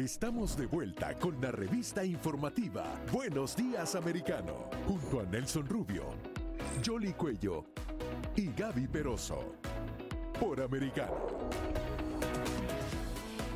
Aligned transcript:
Estamos 0.00 0.56
de 0.56 0.64
vuelta 0.64 1.14
con 1.16 1.38
la 1.42 1.52
revista 1.52 2.02
informativa 2.02 2.86
Buenos 3.12 3.54
Días 3.54 3.94
Americano, 3.94 4.70
junto 4.88 5.20
a 5.20 5.24
Nelson 5.24 5.66
Rubio, 5.68 6.14
Jolly 6.82 7.12
Cuello 7.12 7.66
y 8.34 8.50
Gaby 8.50 8.88
Peroso. 8.88 9.56
Por 10.40 10.62
Americano. 10.62 11.28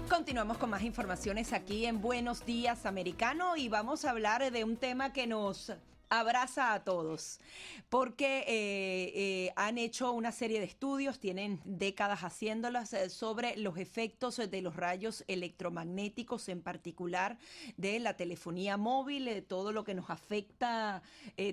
Continuamos 0.06 0.58
con 0.58 0.68
más 0.68 0.82
informaciones 0.82 1.54
aquí 1.54 1.86
en 1.86 2.02
Buenos 2.02 2.44
Días 2.44 2.84
Americano 2.84 3.56
y 3.56 3.70
vamos 3.70 4.04
a 4.04 4.10
hablar 4.10 4.52
de 4.52 4.64
un 4.64 4.76
tema 4.76 5.14
que 5.14 5.26
nos 5.26 5.72
abraza 6.08 6.72
a 6.72 6.84
todos, 6.84 7.40
porque 7.88 8.44
eh, 8.46 9.12
eh, 9.14 9.52
han 9.56 9.78
hecho 9.78 10.12
una 10.12 10.32
serie 10.32 10.60
de 10.60 10.66
estudios, 10.66 11.18
tienen 11.18 11.60
décadas 11.64 12.20
haciéndolas, 12.20 12.92
eh, 12.92 13.10
sobre 13.10 13.56
los 13.56 13.78
efectos 13.78 14.36
de 14.36 14.62
los 14.62 14.76
rayos 14.76 15.24
electromagnéticos, 15.28 16.48
en 16.48 16.62
particular 16.62 17.38
de 17.76 17.98
la 18.00 18.16
telefonía 18.16 18.76
móvil, 18.76 19.24
de 19.24 19.42
todo 19.42 19.72
lo 19.72 19.84
que 19.84 19.94
nos 19.94 20.10
afecta 20.10 21.02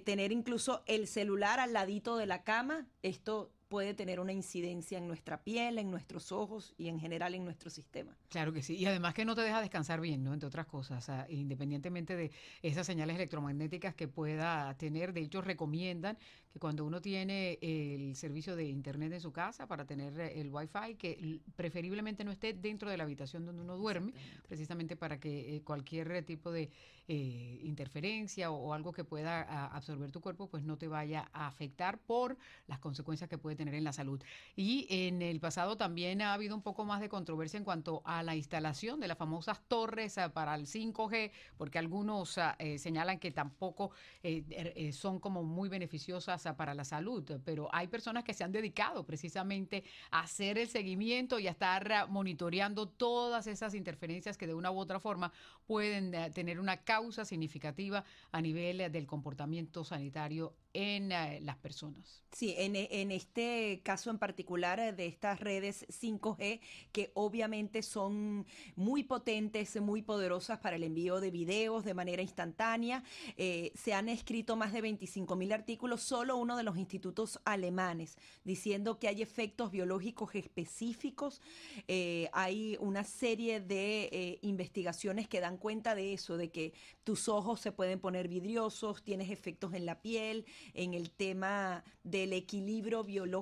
tener 0.06 0.32
incluso 0.32 0.84
el 0.86 1.08
celular 1.08 1.60
al 1.60 1.74
ladito 1.74 2.18
de 2.18 2.26
la 2.26 2.44
cama. 2.44 2.88
Esto 3.02 3.52
puede 3.72 3.94
tener 3.94 4.20
una 4.20 4.34
incidencia 4.34 4.98
en 4.98 5.08
nuestra 5.08 5.46
piel, 5.46 5.78
en 5.78 5.90
nuestros 5.90 6.34
ojos 6.34 6.76
y 6.78 6.90
en 6.90 7.00
general 7.00 7.36
en 7.36 7.46
nuestro 7.46 7.70
sistema. 7.70 8.18
Claro 8.28 8.52
que 8.52 8.62
sí, 8.62 8.76
y 8.76 8.86
además 8.86 9.14
que 9.14 9.24
no 9.24 9.34
te 9.34 9.40
deja 9.40 9.62
descansar 9.62 10.02
bien, 10.02 10.26
¿no? 10.26 10.34
Entre 10.34 10.46
otras 10.46 10.66
cosas, 10.66 11.10
independientemente 11.30 12.18
de 12.18 12.32
esas 12.62 12.86
señales 12.86 13.16
electromagnéticas 13.16 13.96
que 13.96 14.10
pueda 14.10 14.76
tener, 14.78 15.14
de 15.14 15.22
hecho 15.22 15.42
recomiendan 15.42 16.18
que 16.52 16.60
cuando 16.60 16.84
uno 16.84 17.02
tiene 17.02 17.60
el 17.62 18.14
servicio 18.18 18.58
de 18.58 18.66
internet 18.66 19.14
en 19.14 19.22
su 19.22 19.32
casa 19.32 19.68
para 19.68 19.86
tener 19.86 20.20
el 20.20 20.50
wifi, 20.50 20.96
que 20.98 21.40
preferiblemente 21.56 22.26
no 22.26 22.32
esté 22.32 22.52
dentro 22.52 22.90
de 22.90 22.98
la 22.98 23.04
habitación 23.06 23.46
donde 23.46 23.62
uno 23.62 23.78
duerme, 23.78 24.12
precisamente 24.50 24.98
para 24.98 25.18
que 25.18 25.56
eh, 25.56 25.62
cualquier 25.62 26.26
tipo 26.26 26.52
de 26.52 26.70
eh, 27.08 27.60
interferencia 27.64 28.52
o, 28.52 28.74
algo 28.74 28.92
que 28.92 29.04
pueda 29.04 29.66
absorber 29.66 30.12
tu 30.12 30.20
cuerpo, 30.20 30.48
pues 30.48 30.64
no 30.64 30.78
te 30.78 30.88
vaya 30.88 31.30
a 31.34 31.48
afectar 31.48 32.00
por 32.00 32.38
las 32.68 32.80
consecuencias 32.80 33.30
que 33.30 33.38
puede 33.38 33.56
tener 33.56 33.61
en 33.68 33.84
la 33.84 33.94
salud. 33.94 34.22
Y 34.56 34.88
en 34.90 35.22
el 35.22 35.40
pasado 35.40 35.78
también 35.78 36.22
ha 36.22 36.34
habido 36.34 36.56
un 36.56 36.62
poco 36.62 36.86
más 36.86 37.02
de 37.02 37.10
controversia 37.10 37.58
en 37.58 37.64
cuanto 37.64 38.02
a 38.06 38.24
la 38.24 38.36
instalación 38.36 39.00
de 39.00 39.08
las 39.08 39.18
famosas 39.18 39.62
torres 39.68 40.18
ah, 40.18 40.34
para 40.34 40.56
el 40.56 40.66
5G, 40.68 41.32
porque 41.58 41.80
algunos 41.80 42.38
ah, 42.38 42.56
eh, 42.60 42.78
señalan 42.78 43.20
que 43.20 43.32
tampoco 43.32 43.92
er, 44.24 44.94
son 44.94 45.20
como 45.20 45.44
muy 45.44 45.70
beneficiosas 45.70 46.48
para 46.58 46.74
la 46.74 46.84
salud, 46.84 47.40
pero 47.46 47.70
hay 47.72 47.88
personas 47.88 48.24
que 48.24 48.34
se 48.34 48.44
han 48.44 48.52
dedicado 48.52 49.06
precisamente 49.06 49.84
a 50.12 50.22
hacer 50.22 50.58
el 50.58 50.68
seguimiento 50.68 51.40
y 51.40 51.48
a 51.48 51.52
estar 51.52 52.08
monitoreando 52.10 52.88
todas 52.88 53.48
esas 53.48 53.74
interferencias 53.74 54.38
que 54.38 54.48
de 54.48 54.54
una 54.54 54.72
u 54.72 54.80
otra 54.80 55.00
forma 55.00 55.32
pueden 55.68 56.14
eh, 56.14 56.30
tener 56.32 56.60
una 56.60 56.78
causa 56.84 57.26
significativa 57.26 58.04
a 58.32 58.42
nivel 58.42 58.82
eh, 58.82 58.90
del 58.90 59.08
comportamiento 59.08 59.84
sanitario 59.84 60.54
en 60.74 61.12
eh, 61.12 61.40
las 61.42 61.58
personas. 61.58 62.24
Sí, 62.32 62.56
en, 62.58 62.76
en, 62.76 63.12
este 63.12 63.51
caso 63.84 64.10
en 64.10 64.18
particular 64.18 64.96
de 64.96 65.06
estas 65.06 65.40
redes 65.40 65.86
5G, 65.90 66.60
que 66.92 67.12
obviamente 67.14 67.84
son 67.84 68.46
muy 68.76 69.04
potentes, 69.04 69.80
muy 69.82 70.02
poderosas 70.02 70.60
para 70.60 70.76
el 70.76 70.84
envío 70.84 71.20
de 71.20 71.32
videos 71.32 71.84
de 71.84 71.94
manera 71.94 72.22
instantánea, 72.22 73.04
se 73.38 73.94
han 73.94 74.10
escrito 74.10 74.56
más 74.56 74.74
de 74.74 74.82
25 74.82 75.36
mil 75.36 75.52
artículos 75.52 76.02
solo 76.02 76.38
uno 76.38 76.58
de 76.58 76.64
los 76.64 76.78
institutos 76.78 77.40
alemanes, 77.46 78.18
diciendo 78.44 79.00
que 79.00 79.08
hay 79.08 79.22
efectos 79.22 79.72
biológicos 79.72 80.36
específicos. 80.36 81.42
Eh, 81.88 82.30
hay 82.34 82.78
una 82.80 83.04
serie 83.04 83.60
de 83.60 84.10
eh, 84.12 84.40
investigaciones 84.42 85.28
que 85.28 85.40
dan 85.40 85.58
cuenta 85.58 85.96
de 85.96 86.14
eso, 86.14 86.38
de 86.38 86.52
que 86.52 86.74
tus 87.04 87.28
ojos 87.28 87.60
se 87.60 87.72
pueden 87.72 88.00
poner 88.00 88.28
vidriosos, 88.28 89.04
tienes 89.04 89.30
efectos 89.30 89.74
en 89.74 89.86
la 89.86 90.02
piel, 90.02 90.46
en 90.74 90.94
el 90.94 91.12
tema 91.12 91.84
del 92.04 92.34
equilibrio 92.34 93.04
biológico 93.04 93.41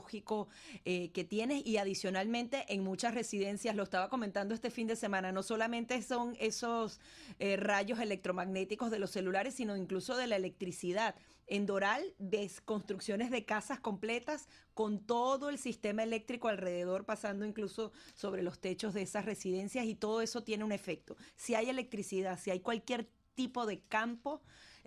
eh, 0.85 1.11
que 1.11 1.23
tienes 1.23 1.65
y 1.65 1.77
adicionalmente 1.77 2.65
en 2.69 2.83
muchas 2.83 3.13
residencias, 3.13 3.75
lo 3.75 3.83
estaba 3.83 4.09
comentando 4.09 4.53
este 4.53 4.71
fin 4.71 4.87
de 4.87 4.95
semana, 4.95 5.31
no 5.31 5.43
solamente 5.43 6.01
son 6.01 6.35
esos 6.39 6.99
rayos 7.39 7.99
electromagnéticos 7.99 8.91
de 8.91 8.99
los 8.99 9.11
celulares, 9.11 9.55
sino 9.55 9.77
incluso 9.77 10.17
de 10.17 10.27
la 10.27 10.35
electricidad. 10.35 11.15
En 11.49 11.65
Doral 11.65 12.13
ves 12.19 12.61
construcciones 12.61 13.31
de 13.31 13.43
casas 13.43 13.79
completas 13.79 14.47
con 14.75 14.99
todo 14.99 15.49
el 15.49 15.57
sistema 15.57 16.03
eléctrico 16.03 16.47
alrededor, 16.47 17.05
pasando 17.05 17.43
incluso 17.43 17.91
sobre 18.13 18.43
los 18.43 18.59
techos 18.59 18.93
de 18.93 19.01
esas 19.01 19.25
residencias 19.25 19.85
y 19.85 19.95
todo 19.95 20.21
eso 20.21 20.43
tiene 20.43 20.63
un 20.63 20.71
efecto. 20.71 21.17
Si 21.35 21.55
hay 21.55 21.69
electricidad, 21.69 22.39
si 22.39 22.51
hay 22.51 22.59
cualquier 22.59 23.09
tipo 23.33 23.65
de 23.65 23.79
campo, 23.79 24.41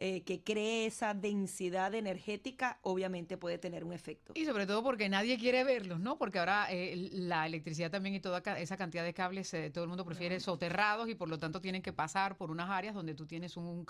eh, 0.05 0.25
que 0.25 0.43
cree 0.43 0.87
esa 0.87 1.15
densidad 1.15 1.95
energética, 1.95 2.81
obviamente 2.83 3.37
puede 3.37 3.57
tener 3.57 3.85
un 3.85 3.93
efecto. 3.93 4.33
Y 4.35 4.45
sobre 4.47 4.67
todo 4.67 4.83
porque 4.83 5.09
nadie 5.09 5.39
quiere 5.39 5.63
verlos, 5.63 6.01
¿no? 6.01 6.19
Porque 6.19 6.41
ahora 6.41 6.67
eh, 6.71 7.09
la 7.13 7.47
electricidad 7.47 7.89
también 7.89 8.17
y 8.17 8.19
toda 8.19 8.41
esa 8.57 8.77
cantidad 8.77 9.05
de 9.05 9.15
cables, 9.15 9.55
eh, 9.55 9.71
todo 9.71 9.85
el 9.85 9.89
mundo 9.89 10.05
prefiere 10.05 10.41
soterrados 10.41 11.09
y 11.09 11.15
por 11.15 11.29
lo 11.29 11.39
tanto 11.39 11.61
tienen 11.61 11.83
que 11.83 11.93
pasar 11.93 12.37
por 12.37 12.51
unas 12.51 12.69
áreas 12.69 12.97
donde 12.97 13.15
tú 13.15 13.27
tienes 13.27 13.57
un 13.57 13.87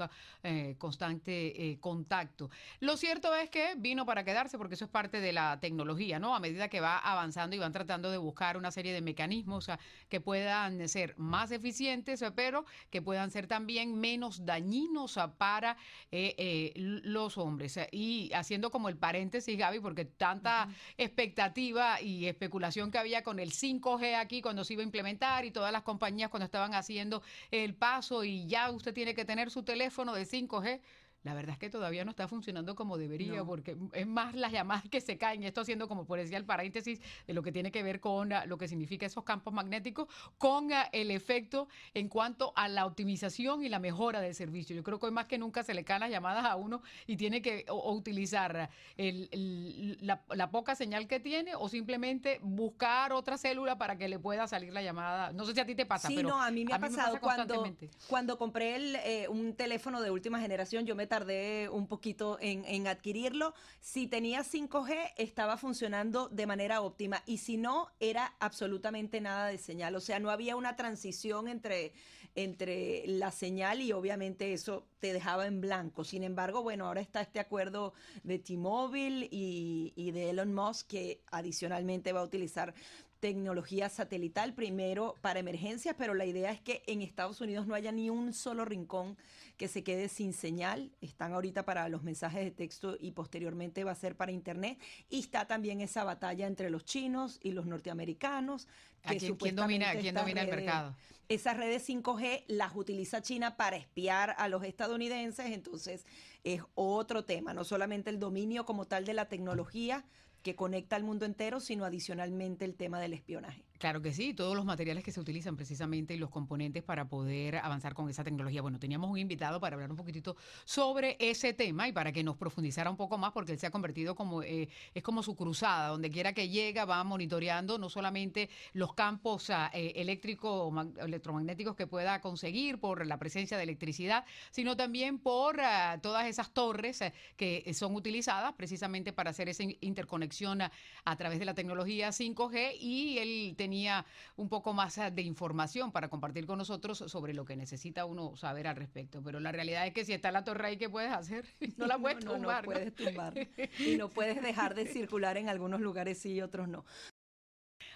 constante 0.77 1.78
contacto. 1.81 2.50
Lo 2.81 2.99
cierto 2.99 3.34
es 3.34 3.49
que 3.49 3.75
vino 3.79 4.05
para 4.05 4.23
quedarse 4.23 4.59
porque 4.59 4.75
eso 4.75 4.84
es 4.84 4.91
parte 4.91 5.19
de 5.19 5.33
la 5.33 5.61
tecnología, 5.61 6.19
¿no? 6.19 6.34
A 6.34 6.41
medida 6.41 6.69
que 6.69 6.81
va 6.81 6.99
avanzando 6.99 7.56
y 7.56 7.59
van 7.59 7.73
tratando 7.73 8.11
de 8.11 8.19
buscar 8.19 8.59
una 8.59 8.71
serie 8.71 8.93
de 8.93 9.00
mecanismos 9.00 9.71
que 10.11 10.21
puedan 10.21 10.87
ser 10.91 11.15
más 11.17 11.53
eficientes, 11.53 12.23
pero 12.37 12.67
que 12.91 13.00
puedan 13.00 13.31
ser 13.31 13.47
también 13.47 13.99
menos 13.99 14.44
dañinos 14.44 15.19
para 15.39 15.79
eh, 16.10 16.34
eh, 16.38 16.72
los 16.76 17.38
hombres. 17.38 17.78
Y 17.90 18.30
haciendo 18.34 18.70
como 18.70 18.88
el 18.88 18.96
paréntesis, 18.96 19.56
Gaby, 19.56 19.80
porque 19.80 20.04
tanta 20.04 20.68
expectativa 20.96 22.00
y 22.00 22.26
especulación 22.26 22.90
que 22.90 22.98
había 22.98 23.22
con 23.22 23.38
el 23.38 23.52
5G 23.52 24.16
aquí 24.16 24.42
cuando 24.42 24.64
se 24.64 24.74
iba 24.74 24.82
a 24.82 24.84
implementar 24.84 25.44
y 25.44 25.50
todas 25.50 25.72
las 25.72 25.82
compañías 25.82 26.30
cuando 26.30 26.44
estaban 26.46 26.74
haciendo 26.74 27.22
el 27.50 27.74
paso 27.74 28.24
y 28.24 28.46
ya 28.46 28.70
usted 28.70 28.94
tiene 28.94 29.14
que 29.14 29.24
tener 29.24 29.50
su 29.50 29.62
teléfono 29.62 30.14
de 30.14 30.26
5G 30.26 30.80
la 31.25 31.34
verdad 31.34 31.53
es 31.53 31.59
que 31.59 31.71
todavía 31.71 32.05
no 32.05 32.10
está 32.10 32.27
funcionando 32.27 32.75
como 32.75 32.99
debería, 32.99 33.44
porque 33.44 33.77
es 33.93 34.06
más 34.06 34.34
las 34.34 34.53
llamadas 34.53 34.88
que 34.88 35.00
se 35.00 35.19
caen, 35.19 35.43
esto 35.44 35.60
haciendo 35.60 35.88
como 35.88 36.05
por 36.05 36.19
decía 36.19 36.37
el 36.37 36.44
paréntesis 36.44 37.00
de 37.27 37.33
lo 37.33 37.43
que 37.43 37.53
tiene 37.53 37.71
que 37.71 37.83
ver 37.83 38.00
con 38.00 38.33
ah, 38.33 38.47
lo 38.47 38.59
que 38.59 38.66
significa 38.66 39.06
esos 39.06 39.22
campos 39.22 39.55
magnéticos, 39.55 40.09
con 40.38 40.72
ah, 40.72 40.88
el 40.93 41.11
efecto 41.11 41.69
en 41.94 42.09
cuanto 42.09 42.53
a 42.56 42.69
la 42.69 42.87
optimización 42.87 43.62
y 43.62 43.69
la 43.69 43.78
mejora 43.78 44.21
del 44.21 44.34
servicio. 44.34 44.75
Yo 44.75 44.82
creo 44.82 44.99
que 44.99 45.06
hoy 45.06 45.12
más 45.12 45.27
que 45.27 45.38
nunca 45.38 45.62
se 45.62 45.75
le 45.75 45.84
caen 45.84 46.00
las 46.00 46.11
llamadas 46.11 46.44
a 46.44 46.56
uno 46.56 46.82
y 47.06 47.16
tiene 47.16 47.41
que 47.41 47.66
utilizar 47.71 48.71
la, 48.97 50.50
poca 50.50 50.75
señal 50.75 51.06
que 51.06 51.21
tiene 51.21 51.55
o 51.55 51.69
simplemente 51.69 52.41
buscar 52.43 53.12
otra 53.12 53.38
célula 53.38 53.78
para 53.78 53.97
que 53.97 54.09
le 54.09 54.19
pueda 54.19 54.47
salir 54.49 54.72
la 54.72 54.82
llamada. 54.82 55.32
No 55.32 55.44
sé 55.44 55.55
si 55.55 55.61
a 55.61 55.66
ti 55.66 55.75
te 55.75 55.87
pasa, 55.87 56.09
sí, 56.09 56.22
no, 56.22 56.43
a 56.43 56.50
mí 56.50 56.65
me 56.65 56.75
ha 56.75 56.78
pasado 56.78 57.21
cuando, 57.21 57.75
cuando 58.08 58.38
compré 58.38 58.73
eh, 58.73 59.29
un 59.29 59.55
teléfono 59.55 60.00
de 60.00 60.11
última 60.11 60.41
generación, 60.41 60.85
yo 60.85 60.94
me 60.94 61.06
tardé 61.12 61.69
un 61.69 61.88
poquito 61.88 62.38
en, 62.41 62.87
adquirirlo. 62.87 63.53
Si 63.81 64.06
tenía 64.06 64.41
5G, 64.44 65.12
estaba 65.19 65.59
funcionando 65.59 66.31
de 66.31 66.47
manera 66.47 66.81
óptima 66.81 67.23
y 67.26 67.37
si 67.37 67.59
no, 67.59 67.91
era 68.00 68.35
absolutamente 68.41 69.20
nada 69.20 69.49
de 69.49 69.59
señal. 69.59 69.94
O 69.94 70.00
sea, 70.00 70.20
no 70.20 70.31
había 70.31 70.56
una 70.56 70.75
transición 70.75 71.49
entre, 71.49 71.93
entre 72.35 73.06
la 73.06 73.31
señal 73.31 73.82
y 73.82 73.93
obviamente 73.93 74.55
eso 74.55 74.87
te 75.00 75.12
dejaba 75.12 75.47
en 75.47 75.61
blanco. 75.61 76.03
Sin 76.03 76.23
embargo, 76.23 76.62
bueno, 76.62 76.87
ahora 76.87 77.03
está 77.03 77.20
este 77.20 77.41
acuerdo 77.41 77.93
de 78.23 78.38
T-Mobile 78.38 79.29
y, 79.31 79.93
y 79.94 80.12
de 80.12 80.31
Elon 80.31 80.55
Musk 80.55 80.87
que 80.87 81.20
adicionalmente 81.31 82.15
va 82.15 82.20
a 82.20 82.25
utilizar 82.25 82.73
tecnología 83.22 83.88
satelital, 83.88 84.52
primero 84.52 85.14
para 85.20 85.38
emergencias, 85.38 85.94
pero 85.96 86.12
la 86.12 86.26
idea 86.26 86.50
es 86.50 86.60
que 86.60 86.82
en 86.88 87.02
Estados 87.02 87.40
Unidos 87.40 87.69
no 87.69 87.76
haya 87.76 87.92
ni 87.92 88.10
un 88.10 88.32
solo 88.32 88.64
rincón 88.64 89.16
que 89.56 89.69
se 89.69 89.84
quede 89.84 90.08
sin 90.08 90.32
señal. 90.32 90.90
Están 91.00 91.32
ahorita 91.32 91.64
para 91.64 91.88
los 91.88 92.02
mensajes 92.02 92.42
de 92.42 92.50
texto 92.50 92.96
y 92.98 93.12
posteriormente 93.12 93.84
va 93.84 93.92
a 93.92 93.94
ser 93.94 94.16
para 94.16 94.32
Internet. 94.32 94.76
Y 95.08 95.20
está 95.20 95.46
también 95.46 95.80
esa 95.80 96.02
batalla 96.02 96.48
entre 96.48 96.69
los 96.69 96.84
chinos 96.84 97.38
y 97.44 97.52
los 97.52 97.64
norteamericanos. 97.64 98.66
Que 99.08 99.19
quién, 99.19 99.36
quién 99.36 99.54
domina, 99.54 99.94
quién 99.94 100.16
domina 100.16 100.40
el 100.40 100.50
mercado? 100.50 100.96
Esas 101.28 101.56
redes 101.56 101.88
5G 101.88 102.42
las 102.48 102.74
utiliza 102.74 103.22
China 103.22 103.56
para 103.56 103.76
espiar 103.76 104.34
a 104.36 104.48
los 104.48 104.64
estadounidenses, 104.64 105.46
entonces 105.52 106.06
es 106.42 106.60
otro 106.74 107.24
tema, 107.24 107.54
no 107.54 107.62
solamente 107.62 108.10
el 108.10 108.19
dominio 108.19 108.66
como 108.66 108.86
tal 108.86 109.04
de 109.04 109.14
la 109.14 109.28
tecnología, 109.28 110.04
que 110.43 110.56
conecta 110.56 110.97
al 110.97 111.05
mundo 111.05 111.25
entero, 111.25 111.61
sino 111.61 111.85
adicionalmente 111.85 112.65
el 112.65 112.75
tema 112.75 113.00
del 113.00 113.15
espionaje. 113.15 113.65
Claro 113.82 114.00
que 114.00 114.12
sí, 114.12 114.32
todos 114.32 114.55
los 114.55 114.64
materiales 114.64 115.02
que 115.02 115.11
se 115.11 115.19
utilizan 115.19 115.56
precisamente 115.56 116.14
y 116.14 116.17
los 116.17 116.31
componentes 116.31 116.84
para 116.84 117.08
poder 117.08 117.56
avanzar 117.56 117.94
con 117.94 118.08
esa 118.08 118.23
tecnología. 118.23 118.62
Bueno, 118.62 118.79
teníamos 118.79 119.11
un 119.11 119.19
invitado 119.19 119.58
para 119.58 119.75
hablar 119.75 119.90
un 119.90 119.96
poquitito 119.96 120.37
sobre 120.64 121.17
ese 121.19 121.52
tema 121.52 121.88
y 121.88 121.93
para 121.93 122.12
que 122.12 122.23
nos 122.23 122.37
profundizara 122.37 122.88
un 122.88 122.96
poco 122.96 123.19
más, 123.19 123.32
porque 123.32 123.50
él 123.50 123.58
se 123.58 123.67
ha 123.67 123.73
convertido 123.73 124.14
como, 124.14 124.44
eh, 124.44 124.69
es 124.94 125.02
como 125.02 125.25
su 125.25 125.34
cruzada, 125.34 125.88
donde 125.88 126.12
quiera 126.12 126.32
que 126.32 126.49
llega 126.49 126.84
va 126.84 127.02
monitoreando 127.02 127.76
no 127.76 127.90
solamente 127.90 128.50
los 128.73 128.94
campos 128.94 129.50
ah, 129.50 129.69
eh, 129.75 129.94
eléctricos, 129.96 130.73
electromagnéticos 130.99 131.75
que 131.75 131.88
pueda 131.88 132.20
conseguir 132.20 132.79
por 132.79 133.05
la 133.05 133.19
presencia 133.19 133.56
de 133.56 133.64
electricidad, 133.64 134.25
sino 134.52 134.76
también 134.76 135.19
por 135.19 135.61
ah, 135.61 135.99
todas 136.00 136.29
esas 136.29 136.55
torres 136.55 137.00
eh, 137.00 137.12
que 137.37 137.75
son 137.75 137.96
utilizadas 137.96 138.52
precisamente 138.52 139.12
para 139.12 139.31
hacer 139.31 139.49
esa 139.49 139.64
interconexión 139.81 140.62
a, 140.62 140.70
a 141.05 141.17
través 141.17 141.40
de 141.40 141.46
la 141.46 141.55
tecnología 141.55 142.11
5G 142.11 142.76
y 142.79 143.19
él 143.19 143.55
tenía 143.56 143.71
tenía 143.72 144.04
un 144.36 144.50
poco 144.50 144.74
más 144.74 144.98
ah, 144.98 145.10
de 145.10 145.22
información 145.22 145.92
para 145.92 146.08
compartir 146.10 146.44
con 146.44 146.58
nosotros 146.58 146.98
sobre 147.06 147.32
lo 147.32 147.46
que 147.46 147.56
necesita 147.56 148.04
uno 148.04 148.36
saber 148.36 148.66
al 148.66 148.76
respecto. 148.76 149.22
Pero 149.22 149.40
la 149.40 149.50
realidad 149.50 149.86
es 149.86 149.94
que 149.94 150.04
si 150.04 150.12
está 150.12 150.30
la 150.30 150.44
torre 150.44 150.66
ahí, 150.66 150.76
¿qué 150.76 150.90
puedes 150.90 151.10
hacer? 151.10 151.46
No 151.78 151.86
la 151.86 151.96
puedes 151.98 152.22
tumbar. 152.22 152.62
No, 152.62 152.70
puedes 152.70 152.94
tumbar. 152.94 153.32
Y 153.78 153.96
no 153.96 154.10
puedes 154.10 154.42
dejar 154.42 154.74
de 154.74 154.86
circular 154.92 155.38
en 155.38 155.48
algunos 155.48 155.80
lugares 155.80 156.19
sí 156.19 156.32
y 156.34 156.42
otros 156.42 156.69
no. 156.69 156.84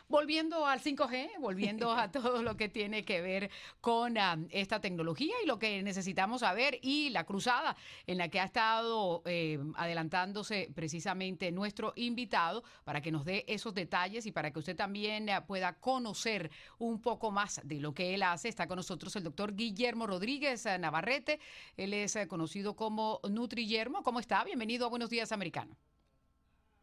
Volviendo 0.09 0.65
al 0.65 0.81
5G, 0.81 1.41
volviendo 1.41 1.91
a 1.91 2.09
todo 2.13 2.41
lo 2.41 2.57
que 2.57 2.69
tiene 2.69 3.05
que 3.05 3.21
ver 3.21 3.51
con 3.81 4.17
esta 4.51 4.81
tecnología 4.81 5.35
y 5.43 5.47
lo 5.47 5.59
que 5.59 5.83
necesitamos 5.83 6.43
saber 6.43 6.79
y 6.81 7.11
la 7.11 7.25
cruzada 7.25 7.77
en 8.07 8.19
la 8.19 8.29
que 8.29 8.39
ha 8.39 8.45
estado 8.45 9.23
eh, 9.27 9.59
adelantándose 9.75 10.71
precisamente 10.73 11.51
nuestro 11.51 11.93
invitado 11.97 12.63
para 12.85 13.01
que 13.01 13.11
nos 13.11 13.25
dé 13.25 13.45
esos 13.49 13.75
detalles 13.75 14.27
y 14.27 14.33
para 14.33 14.53
que 14.53 14.61
usted 14.61 14.77
también 14.77 15.29
ah, 15.29 15.45
pueda 15.45 15.73
conocer 15.81 16.53
un 16.79 17.01
poco 17.01 17.33
más 17.33 17.61
de 17.65 17.81
lo 17.81 17.93
que 17.93 18.15
él 18.15 18.23
hace. 18.23 18.49
Está 18.49 18.69
con 18.69 18.77
nosotros 18.77 19.17
el 19.17 19.25
doctor 19.25 19.57
Guillermo 19.57 20.07
Rodríguez 20.07 20.67
ah, 20.67 20.79
Navarrete. 20.79 21.41
Él 21.77 21.93
es 21.93 22.17
conocido 22.29 22.77
como 22.77 23.21
Nutri 23.29 23.63
Guillermo. 23.63 24.05
¿Cómo 24.05 24.21
está? 24.21 24.45
Bienvenido 24.45 24.87
a 24.87 24.89
Buenos 24.89 25.11
Días 25.11 25.33
Americano. 25.33 25.77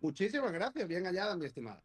Muchísimas 0.02 0.52
gracias, 0.52 0.86
bien 0.90 1.06
hallada, 1.06 1.38
mi 1.38 1.46
estimada. 1.46 1.82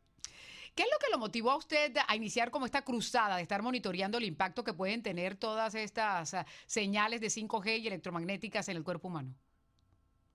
¿Qué 0.78 0.84
es 0.84 0.90
lo 0.92 0.98
que 1.00 1.10
lo 1.10 1.18
motivó 1.18 1.50
a 1.50 1.56
usted 1.56 1.92
a 2.06 2.14
iniciar 2.14 2.52
como 2.52 2.64
esta 2.64 2.82
cruzada 2.82 3.34
de 3.34 3.42
estar 3.42 3.62
monitoreando 3.62 4.16
el 4.16 4.22
impacto 4.22 4.62
que 4.62 4.72
pueden 4.72 5.02
tener 5.02 5.34
todas 5.34 5.74
estas 5.74 6.34
ah, 6.34 6.46
señales 6.66 7.20
de 7.20 7.26
5G 7.26 7.80
y 7.80 7.88
electromagnéticas 7.88 8.68
en 8.68 8.76
el 8.76 8.84
cuerpo 8.84 9.08
humano? 9.08 9.34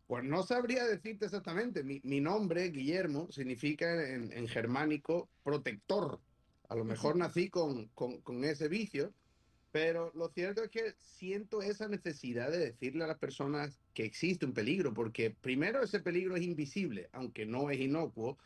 Pues 0.05 0.25
no 0.25 0.43
sabría 0.43 0.83
decirte 0.83 1.27
exactamente. 1.27 1.81
Mi, 1.81 2.19
nombre, 2.19 2.71
Guillermo, 2.71 3.31
significa 3.31 4.05
en, 4.05 4.45
germánico 4.49 5.29
protector. 5.45 6.19
A 6.67 6.75
lo 6.75 6.83
mejor 6.83 7.15
nací 7.15 7.49
con, 7.49 7.87
con, 7.93 8.43
ese 8.43 8.67
vicio, 8.67 9.13
pero 9.71 10.11
lo 10.13 10.27
cierto 10.27 10.61
es 10.61 10.69
que 10.69 10.93
siento 10.97 11.61
esa 11.61 11.87
necesidad 11.87 12.51
de 12.51 12.57
decirle 12.57 13.05
a 13.05 13.07
las 13.07 13.17
personas 13.17 13.79
que 13.93 14.03
existe 14.03 14.45
un 14.45 14.51
peligro, 14.51 14.93
porque 14.93 15.31
primero 15.31 15.81
ese 15.81 16.01
peligro 16.01 16.35
es 16.35 16.43
invisible, 16.43 17.07
aunque 17.13 17.45
no 17.45 17.69
es 17.69 17.79
inocuo, 17.79 18.37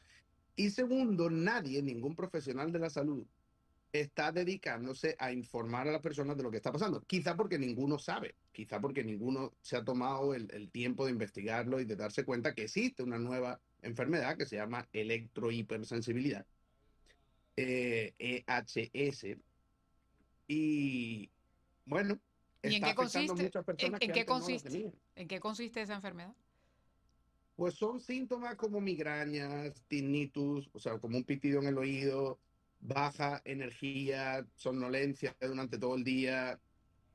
y 0.58 0.72
segundo, 0.72 1.30
nadie, 1.30 1.82
ningún 1.84 2.16
profesional 2.16 2.72
de 2.72 2.80
la 2.80 2.90
salud, 2.90 3.24
está 3.94 4.32
dedicándose 4.32 5.16
a 5.20 5.32
informar 5.32 5.88
a 5.88 5.92
las 5.92 6.02
personas 6.02 6.36
de 6.36 6.42
lo 6.44 6.50
que 6.50 6.58
está 6.58 6.72
pasando. 6.72 7.02
Quizá 7.02 7.38
porque 7.38 7.60
ninguno 7.60 8.00
sabe, 8.00 8.36
quizá 8.52 8.82
porque 8.82 9.04
ninguno 9.04 9.54
se 9.62 9.78
ha 9.78 9.86
tomado 9.86 10.34
el, 10.34 10.70
tiempo 10.72 11.06
de 11.06 11.12
investigarlo 11.12 11.80
y 11.80 11.86
de 11.86 11.96
darse 11.96 12.26
cuenta 12.26 12.56
que 12.56 12.64
existe 12.64 13.04
una 13.04 13.20
nueva 13.20 13.62
enfermedad 13.84 14.36
que 14.36 14.48
se 14.48 14.56
llama 14.56 14.88
electrohipersensibilidad, 14.92 16.46
EHS. 17.56 19.38
Y 20.48 21.30
bueno, 21.86 22.20
¿Y 22.64 22.76
en 22.76 22.84
qué 22.84 22.96
consiste? 22.96 23.52
¿En, 23.78 24.12
qué 24.12 24.26
consiste? 24.26 24.92
¿En 25.16 25.28
qué 25.28 25.40
consiste 25.40 25.82
esa 25.82 25.94
enfermedad? 25.94 26.34
Pues 27.58 27.74
son 27.74 28.00
síntomas 28.00 28.56
como 28.56 28.80
migrañas, 28.80 29.84
tinnitus, 29.88 30.70
o 30.74 30.80
sea, 30.80 31.00
como 31.00 31.18
un 31.18 31.24
pitido 31.24 31.60
en 31.60 31.66
el 31.66 31.80
oído, 31.80 32.40
baja 32.80 33.42
energía, 33.46 34.46
somnolencia 34.54 35.36
durante 35.42 35.80
todo 35.80 35.96
el 35.96 36.04
día. 36.04 36.60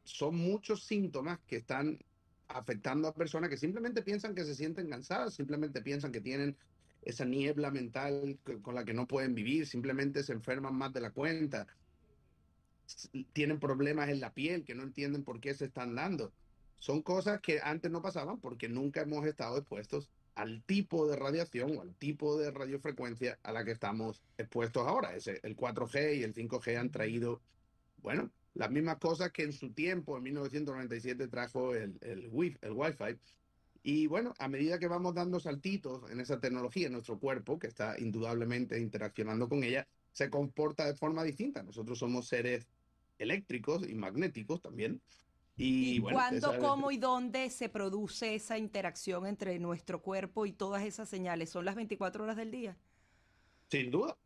Son 0.03 0.35
muchos 0.35 0.83
síntomas 0.83 1.39
que 1.47 1.59
están 1.59 2.05
afectando 2.49 3.07
a 3.07 3.15
personas 3.15 3.51
que 3.51 3.57
simplemente 3.57 4.03
piensan 4.03 4.35
que 4.35 4.45
se 4.45 4.57
sienten 4.57 4.91
cansadas, 4.91 5.35
simplemente 5.35 5.81
piensan 5.81 6.11
que 6.11 6.21
tienen 6.21 6.57
esa 7.03 7.25
niebla 7.25 7.71
mental 7.71 8.37
con 8.63 8.75
la 8.75 8.85
que 8.85 8.95
no 8.95 9.07
pueden 9.07 9.37
vivir, 9.37 9.69
simplemente 9.69 10.25
se 10.25 10.33
enferman 10.33 10.75
más 10.75 10.93
de 10.93 11.03
la 11.03 11.13
cuenta, 11.13 11.69
tienen 13.33 13.61
problemas 13.61 14.09
en 14.09 14.19
la 14.19 14.35
piel 14.35 14.65
que 14.65 14.75
no 14.75 14.83
entienden 14.83 15.23
por 15.23 15.39
qué 15.39 15.55
se 15.55 15.67
están 15.67 15.95
dando. 15.95 16.33
Son 16.81 17.01
cosas 17.01 17.41
que 17.41 17.61
antes 17.63 17.93
no 17.93 18.03
pasaban 18.03 18.41
porque 18.41 18.69
nunca 18.69 19.03
hemos 19.03 19.25
estado 19.25 19.57
expuestos 19.57 20.11
al 20.35 20.63
tipo 20.63 21.07
de 21.07 21.17
radiación 21.17 21.77
o 21.77 21.83
al 21.83 21.95
tipo 21.95 22.39
de 22.39 22.51
radiofrecuencia 22.51 23.39
a 23.43 23.53
la 23.53 23.65
que 23.65 23.73
estamos 23.73 24.23
expuestos 24.39 24.87
ahora. 24.87 25.15
El 25.15 25.57
4G 25.57 26.19
y 26.19 26.23
el 26.23 26.35
5G 26.35 26.79
han 26.79 26.91
traído, 26.91 27.41
bueno, 27.99 28.31
las 28.55 28.71
mismas 28.71 28.99
cosas 28.99 29.33
que 29.33 29.43
en 29.43 29.53
su 29.53 29.73
tiempo, 29.73 30.17
en 30.17 30.25
1997, 30.25 31.29
trajo 31.29 31.75
el, 31.75 31.99
el, 32.01 32.29
wi 32.31 32.57
el 32.61 32.73
Wi-Fi. 32.73 33.19
Y 33.83 34.07
bueno, 34.07 34.35
a 34.39 34.49
medida 34.49 34.79
que 34.79 34.87
vamos 34.87 35.15
dando 35.15 35.41
saltitos 35.41 36.09
en 36.11 36.21
esa 36.21 36.39
tecnología, 36.39 36.87
en 36.87 36.93
nuestro 36.93 37.19
cuerpo, 37.19 37.59
que 37.59 37.67
está 37.67 37.99
indudablemente 37.99 38.79
interaccionando 38.79 39.49
con 39.49 39.65
ella, 39.65 39.89
se 40.13 40.31
comporta 40.31 40.87
de 40.87 40.95
forma 40.95 41.25
distinta. 41.25 41.63
Nosotros 41.63 41.99
somos 41.99 42.29
seres 42.29 42.69
eléctricos 43.19 43.89
y 43.89 43.95
magnéticos 43.95 44.61
también. 44.61 45.01
¿Y, 45.57 46.01
cuándo, 46.01 46.59
cómo 46.59 46.91
y 46.91 46.97
dónde 46.97 47.51
se 47.51 47.69
produce 47.69 48.35
esa 48.35 48.57
interacción 48.57 49.27
entre 49.27 49.59
nuestro 49.59 50.01
cuerpo 50.01 50.47
y 50.47 50.53
todas 50.53 50.83
esas 50.83 51.09
señales? 51.09 51.51
¿Son 51.51 51.65
las 51.65 51.75
24 51.75 52.25
horas 52.25 52.37
del 52.37 52.51
día? 52.51 52.77
Sin 53.69 53.91
duda. 53.91 54.17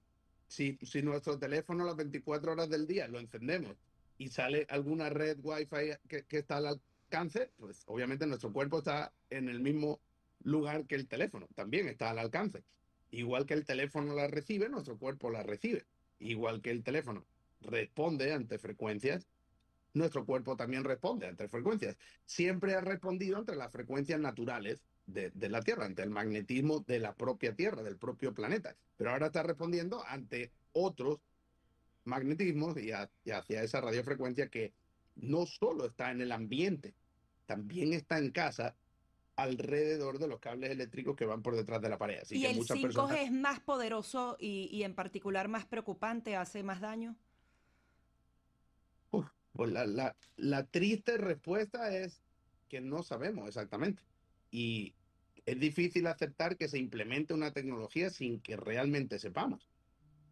Si, 0.47 0.79
si 0.83 1.03
nuestro 1.03 1.39
teléfono 1.39 1.85
las 1.85 1.97
24 1.97 2.53
horas 2.53 2.71
del 2.71 2.87
día 2.87 3.09
lo 3.09 3.19
encendemos 3.19 3.77
y 4.17 4.29
sale 4.29 4.67
alguna 4.71 5.11
red 5.11 5.39
Wi-Fi 5.43 5.97
que, 6.09 6.23
que 6.25 6.39
está 6.39 6.59
al 6.59 6.67
alcance, 6.67 7.51
pues 7.59 7.83
obviamente 7.87 8.27
nuestro 8.27 8.53
cuerpo 8.53 8.79
está 8.79 9.13
en 9.29 9.49
el 9.49 9.61
mismo 9.61 10.01
lugar 10.45 10.87
que 10.87 10.95
el 10.95 11.09
teléfono, 11.09 11.49
también 11.57 11.89
está 11.89 12.11
al 12.11 12.21
alcance. 12.21 12.63
Igual 13.11 13.47
que 13.47 13.55
el 13.55 13.65
teléfono 13.65 14.15
la 14.15 14.29
recibe, 14.29 14.69
nuestro 14.69 14.97
cuerpo 14.97 15.31
la 15.31 15.43
recibe. 15.43 15.85
Igual 16.21 16.61
que 16.63 16.71
el 16.71 16.85
teléfono 16.85 17.25
responde 17.61 18.33
ante 18.33 18.59
frecuencias, 18.59 19.27
nuestro 19.97 20.25
cuerpo 20.25 20.57
también 20.57 20.85
responde 20.85 21.27
entre 21.27 21.49
frecuencias. 21.49 21.97
Siempre 22.25 22.75
ha 22.75 22.81
respondido 22.81 23.39
entre 23.39 23.57
las 23.57 23.73
frecuencias 23.73 24.21
naturales 24.21 24.83
de, 25.07 25.33
la 25.49 25.63
Tierra, 25.63 25.87
ante 25.87 26.03
el 26.03 26.11
magnetismo 26.11 26.81
de 26.81 26.99
la 26.99 27.15
propia 27.15 27.55
Tierra, 27.55 27.83
del 27.83 27.97
propio 27.97 28.35
planeta. 28.35 28.77
Pero 28.97 29.11
ahora 29.11 29.27
está 29.27 29.43
respondiendo 29.43 30.05
ante 30.07 30.53
otros 30.73 31.21
magnetismos 32.05 32.77
y, 32.79 32.93
hacia 32.93 33.63
esa 33.63 33.81
radiofrecuencia 33.81 34.49
que 34.49 34.73
no 35.17 35.47
solo 35.47 35.87
está 35.87 36.11
en 36.11 36.21
el 36.21 36.33
ambiente, 36.33 36.95
también 37.47 37.93
está 37.93 38.19
en 38.19 38.31
casa 38.31 38.77
alrededor 39.37 40.19
de 40.19 40.29
los 40.29 40.41
cables 40.41 40.71
eléctricos 40.71 41.15
que 41.17 41.27
van 41.27 41.43
por 41.43 41.57
detrás 41.57 41.81
de 41.81 41.89
la 41.89 41.99
pared. 41.99 42.23
¿Y 42.31 42.47
el 42.47 42.59
5G 42.59 43.25
es 43.25 43.33
más 43.33 43.61
poderoso 43.61 44.37
y, 44.41 44.69
y, 44.73 44.83
en 44.83 44.95
particular 44.95 45.49
más 45.49 45.67
preocupante, 45.67 46.37
hace 46.37 46.63
más 46.63 46.81
daño? 46.81 47.17
Pues 49.57 49.73
la, 49.73 50.15
la, 50.37 50.67
triste 50.67 51.17
respuesta 51.17 51.97
es 51.97 52.23
que 52.69 52.81
no 52.81 53.03
sabemos 53.03 53.49
exactamente. 53.49 54.03
Y 54.51 54.95
es 55.45 55.59
difícil 55.59 56.07
aceptar 56.07 56.57
que 56.57 56.69
se 56.69 56.79
implemente 56.79 57.35
una 57.35 57.53
tecnología 57.53 58.11
sin 58.11 58.41
que 58.41 58.57
realmente 58.57 59.19
sepamos. 59.19 59.69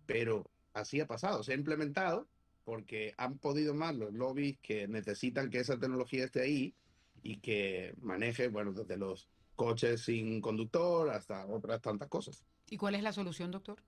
Pero 0.06 0.50
así 0.72 1.00
ha 1.00 1.06
pasado, 1.06 1.42
se 1.42 1.52
ha 1.52 1.56
implementado 1.56 2.28
porque 2.64 3.14
han 3.16 3.38
podido 3.38 3.74
más 3.74 3.94
los 3.94 4.12
lobbies 4.12 4.58
que 4.60 4.88
necesitan 4.88 5.50
que 5.50 5.58
esa 5.58 5.78
tecnología 5.78 6.24
esté 6.24 6.42
ahí 6.42 6.74
y 7.22 7.38
que 7.38 7.94
maneje, 8.00 8.48
bueno, 8.48 8.72
desde 8.72 8.96
los 8.96 9.28
coches 9.56 10.02
sin 10.02 10.40
conductor 10.40 11.10
hasta 11.10 11.46
otras 11.46 11.80
tantas 11.80 12.08
cosas. 12.08 12.44
¿Y 12.68 12.76
cuál 12.76 12.94
es 12.94 13.02
la 13.02 13.12
solución, 13.12 13.50
doctor? 13.50 13.82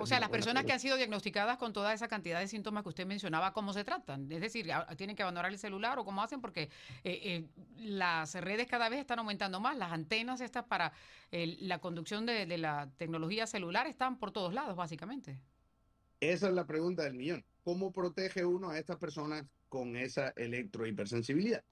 O 0.00 0.06
sea, 0.06 0.20
las 0.20 0.30
personas 0.30 0.64
que 0.64 0.72
han 0.72 0.80
sido 0.80 0.96
diagnosticadas 0.96 1.58
con 1.58 1.72
toda 1.72 1.92
esa 1.92 2.08
cantidad 2.08 2.40
de 2.40 2.48
síntomas 2.48 2.82
que 2.82 2.88
usted 2.90 3.06
mencionaba, 3.06 3.52
¿cómo 3.52 3.72
se 3.72 3.84
tratan? 3.84 4.30
Es 4.30 4.40
decir, 4.40 4.68
¿tienen 4.96 5.16
que 5.16 5.22
abandonar 5.22 5.50
el 5.50 5.58
celular 5.58 5.98
o 5.98 6.04
cómo 6.04 6.22
hacen? 6.22 6.40
Porque 6.40 6.62
eh, 6.62 6.70
eh, 7.04 7.44
las 7.76 8.34
redes 8.34 8.66
cada 8.66 8.88
vez 8.88 9.00
están 9.00 9.18
aumentando 9.18 9.60
más, 9.60 9.76
las 9.76 9.92
antenas 9.92 10.40
estas 10.40 10.64
para 10.64 10.92
la 11.30 11.78
conducción 11.78 12.26
de, 12.26 12.46
de 12.46 12.58
la 12.58 12.90
tecnología 12.98 13.46
celular 13.46 13.86
están 13.86 14.18
por 14.18 14.32
todos 14.32 14.52
lados, 14.52 14.76
básicamente. 14.76 15.38
Esa 16.20 16.48
es 16.48 16.54
la 16.54 16.66
pregunta 16.66 17.02
del 17.02 17.14
millón. 17.14 17.44
¿Cómo 17.64 17.92
protege 17.92 18.44
uno 18.44 18.70
a 18.70 18.78
estas 18.78 18.96
personas 18.96 19.44
con 19.68 19.96
esa 19.96 20.28
electrohipersensibilidad? 20.36 21.64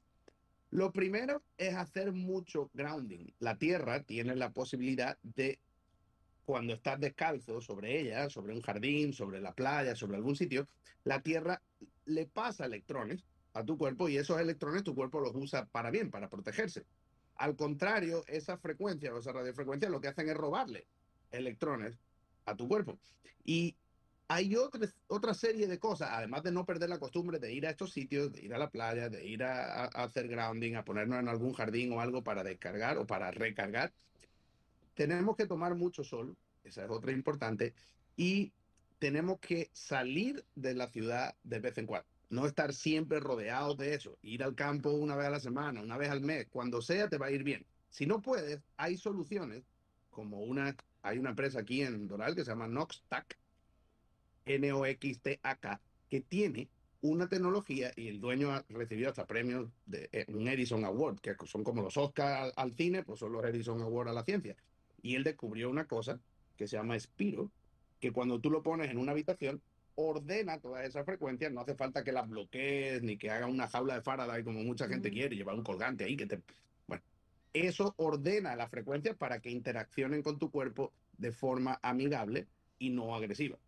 Lo 0.71 0.93
primero 0.93 1.43
es 1.59 1.75
hacer 1.75 2.13
mucho 2.13 2.71
grounding. 2.75 3.33
La 3.41 3.57
Tierra 3.57 4.03
tiene 4.03 4.37
la 4.37 4.51
posibilidad 4.51 5.19
de 5.23 5.59
cuando 6.45 6.75
estás 6.75 6.99
descalzo 6.99 7.61
sobre 7.61 8.01
ella, 8.01 8.29
sobre 8.31 8.55
un 8.55 8.63
jardín, 8.63 9.13
sobre 9.13 9.41
la 9.41 9.55
playa, 9.55 9.95
sobre 9.95 10.17
algún 10.17 10.37
sitio, 10.37 10.69
la 11.05 11.23
Tierra 11.23 11.63
le 12.07 12.27
pasa 12.27 12.67
electrones 12.67 13.25
a 13.55 13.65
tu 13.65 13.77
cuerpo 13.77 14.09
y 14.09 14.17
esos 14.17 14.41
electrones 14.41 14.85
tu 14.85 14.95
cuerpo 14.95 15.21
los 15.21 15.35
usa 15.35 15.67
para 15.67 15.91
bien, 15.91 16.11
para 16.11 16.29
protegerse. 16.29 16.85
Al 17.37 17.57
contrario, 17.57 18.25
esa 18.27 18.59
frecuencia 18.59 19.15
o 19.15 19.19
esa 19.19 19.33
radiofrecuencia 19.33 19.89
lo 19.89 20.01
que 20.01 20.09
hacen 20.09 20.29
es 20.29 20.37
robarle 20.37 20.87
electrones 21.31 21.99
a 22.45 22.55
tu 22.55 22.69
cuerpo. 22.69 22.99
Y 23.45 23.77
hay 24.29 24.55
otra, 24.55 24.89
otra 25.09 25.35
serie 25.35 25.67
de 25.67 25.79
cosas, 25.79 26.11
además 26.13 26.43
de 26.43 26.53
no 26.53 26.65
perder 26.65 26.89
la 26.89 26.99
costumbre 26.99 27.39
de 27.39 27.53
ir 27.53 27.67
a 27.67 27.71
estos 27.71 27.93
sitios, 27.93 28.33
de 28.33 28.45
ir 28.45 28.55
a 28.55 28.59
la 28.59 28.71
playa, 28.71 29.09
de 29.09 29.27
ir 29.27 29.43
a 29.43 29.87
hacer 29.87 30.29
grounding, 30.29 30.75
a 30.75 30.85
ponernos 30.85 31.19
en 31.19 31.29
algún 31.29 31.53
jardín 31.53 31.93
o 31.93 32.01
algo 32.01 32.23
para 32.23 32.45
descargar 32.45 32.99
o 32.99 33.07
para 33.07 33.31
recargar, 33.31 33.93
tenemos 35.01 35.35
que 35.35 35.47
tomar 35.47 35.75
mucho 35.77 36.05
sol, 36.05 36.37
esa 36.63 36.85
es 36.85 36.91
otra 36.91 37.11
importante, 37.13 37.73
y 38.19 38.53
tenemos 38.99 39.41
que 39.41 39.71
salir 39.73 40.45
de 40.57 40.75
la 40.75 40.89
ciudad 40.89 41.35
de 41.43 41.59
vez 41.59 41.79
en 41.79 41.87
cuando. 41.87 42.07
No 42.29 42.45
estar 42.45 42.75
siempre 42.75 43.19
rodeados 43.19 43.79
de 43.79 43.95
eso. 43.95 44.19
Ir 44.21 44.43
al 44.43 44.55
campo 44.55 44.91
una 44.91 45.17
vez 45.17 45.29
a 45.29 45.31
la 45.31 45.41
semana, 45.41 45.81
una 45.81 45.97
vez 45.97 46.11
al 46.11 46.21
mes, 46.21 46.49
cuando 46.51 46.83
sea 46.83 47.09
te 47.09 47.17
va 47.17 47.29
a 47.29 47.31
ir 47.31 47.45
bien. 47.45 47.65
Si 47.89 48.05
no 48.05 48.21
puedes, 48.21 48.61
hay 48.77 48.99
soluciones, 48.99 49.65
como 50.11 50.43
una, 50.43 50.77
hay 51.01 51.17
una 51.17 51.31
empresa 51.31 51.61
aquí 51.61 51.81
en 51.81 52.07
Doral 52.07 52.35
que 52.35 52.45
se 52.45 52.51
llama 52.51 52.69
Noxtac, 52.69 53.39
N-O-X-T-A-K, 54.45 55.81
que 56.11 56.21
tiene 56.21 56.69
una 57.01 57.27
tecnología 57.27 57.91
y 57.97 58.09
el 58.09 58.21
dueño 58.21 58.51
ha 58.51 58.67
recibido 58.69 59.09
hasta 59.09 59.27
premios 59.27 59.71
de 59.87 60.11
eh, 60.13 60.27
un 60.29 60.47
Edison 60.47 60.85
Award, 60.85 61.21
que 61.21 61.35
son 61.47 61.65
como 61.65 61.81
los 61.81 61.97
Oscars 61.97 62.53
al, 62.55 62.75
cine, 62.77 63.03
pues 63.03 63.19
son 63.19 63.33
los 63.33 63.43
Edison 63.47 63.81
Award 63.81 64.09
a 64.09 64.13
la 64.13 64.25
ciencia 64.25 64.55
y 65.03 65.15
él 65.17 65.25
descubrió 65.25 65.71
una 65.71 65.87
cosa 65.87 66.21
que 66.57 66.67
se 66.69 66.77
llama 66.77 66.99
Spiro, 66.99 67.51
que 68.01 68.13
cuando 68.13 68.41
tú 68.41 68.51
lo 68.51 68.63
pones 68.63 68.91
en 68.91 68.99
una 68.99 69.13
habitación, 69.13 69.63
ordena 69.95 70.61
todas 70.61 70.87
esas 70.87 71.05
frecuencias, 71.05 71.53
no 71.53 71.61
hace 71.61 71.75
falta 71.75 72.05
que 72.05 72.13
las 72.13 72.29
bloquees 72.29 73.03
ni 73.03 73.17
que 73.17 73.31
haga 73.31 73.47
una 73.47 73.69
jaula 73.69 73.95
de 73.95 74.03
Faraday 74.03 74.43
como 74.43 74.63
mucha 74.63 74.89
gente 74.89 75.11
quiere, 75.11 75.37
llevar 75.37 75.55
un 75.55 75.65
colgante 75.65 76.05
ahí 76.05 76.17
que 76.17 76.27
te... 76.27 76.41
Bueno, 76.87 77.03
eso 77.53 77.95
ordena 77.99 78.57
las 78.57 78.71
frecuencias 78.71 79.17
para 79.17 79.41
que 79.41 79.51
interaccionen 79.51 80.23
con 80.23 80.39
tu 80.39 80.51
cuerpo 80.51 80.93
de 81.19 81.33
forma 81.33 81.79
amigable 81.83 82.47
y 82.79 82.91
no 82.91 83.15
agresiva. 83.15 83.59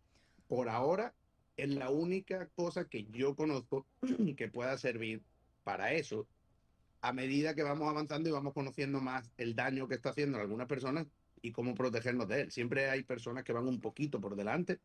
Por 0.47 0.69
ahora 0.69 1.13
es 1.57 1.69
la 1.69 1.89
única 1.89 2.47
cosa 2.55 2.85
que 2.85 3.05
yo 3.05 3.35
conozco 3.35 3.85
que 4.37 4.47
pueda 4.47 4.77
servir 4.77 5.21
para 5.63 5.93
eso. 5.93 6.27
A 7.01 7.13
medida 7.13 7.53
que 7.53 7.63
vamos 7.63 7.89
avanzando 7.89 8.29
y 8.29 8.31
vamos 8.31 8.53
conociendo 8.53 9.01
más 9.01 9.29
el 9.37 9.55
daño 9.55 9.87
que 9.87 9.95
está 9.95 10.09
haciendo 10.09 10.37
en 10.37 10.43
algunas 10.43 10.67
personas, 10.67 11.05
y 11.43 11.51
cómo 11.51 11.75
protegernos 11.75 12.27
de 12.29 12.41
él. 12.41 12.51
Siempre 12.51 12.89
hay 12.89 13.03
personas 13.03 13.43
que 13.43 13.53
van 13.53 13.67
un 13.67 13.79
poquito 13.79 14.19
por 14.19 14.35
delante 14.35 14.79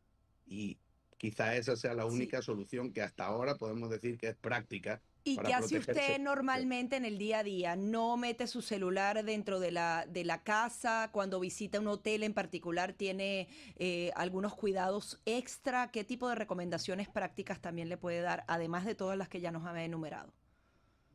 y 0.45 0.77
quizá 1.17 1.57
esa 1.57 1.77
sea 1.77 1.95
la 1.95 2.05
única 2.05 2.43
solución 2.43 2.93
que 2.93 3.01
hasta 3.01 3.25
ahora 3.25 3.57
podemos 3.57 3.89
decir 3.89 4.19
que 4.19 4.29
es 4.29 4.37
práctica. 4.37 5.01
¿Y 5.23 5.37
qué 5.37 5.55
hace 5.55 5.79
usted 5.79 6.19
normalmente 6.19 6.97
en 6.97 7.05
el 7.05 7.17
día 7.17 7.41
a 7.41 7.43
día? 7.45 7.77
¿No 7.77 8.17
mete 8.17 8.47
su 8.47 8.61
celular 8.61 9.25
dentro 9.25 9.61
de 9.61 9.71
la, 9.71 10.07
de 10.09 10.25
la 10.25 10.43
casa? 10.43 11.11
Cuando 11.13 11.39
visita 11.39 11.79
un 11.79 11.87
hotel 11.87 12.25
en 12.25 12.35
particular, 12.35 12.93
¿tiene 12.93 13.49
eh, 13.77 14.11
algunos 14.17 14.55
cuidados 14.55 15.21
extra? 15.27 15.91
¿Qué 15.93 16.03
tipo 16.03 16.29
de 16.29 16.35
recomendaciones 16.35 17.09
prácticas 17.09 17.61
también 17.61 17.89
le 17.89 17.99
puede 17.99 18.21
dar, 18.21 18.45
además 18.49 18.85
de 18.85 18.97
todas 18.97 19.17
las 19.17 19.29
que 19.29 19.41
ya 19.41 19.53
nos 19.53 19.65
ha 19.65 19.85
enumerado? 19.85 20.33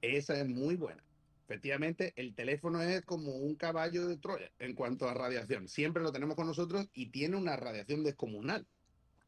Esa 0.02 0.40
es 0.40 0.48
muy 0.48 0.76
buena. 0.76 1.04
Efectivamente, 1.46 2.14
el 2.16 2.34
teléfono 2.36 2.82
es 2.82 3.02
como 3.02 3.36
un 3.36 3.56
caballo 3.56 4.08
de 4.08 4.18
Troya 4.18 4.50
en 4.60 4.76
cuanto 4.76 5.10
a 5.10 5.14
radiación. 5.14 5.68
Siempre 5.68 6.02
lo 6.02 6.12
tenemos 6.12 6.36
con 6.36 6.48
nosotros 6.48 6.88
y 6.94 7.08
tiene 7.08 7.36
una 7.36 7.58
radiación 7.58 8.04
descomunal. 8.04 8.66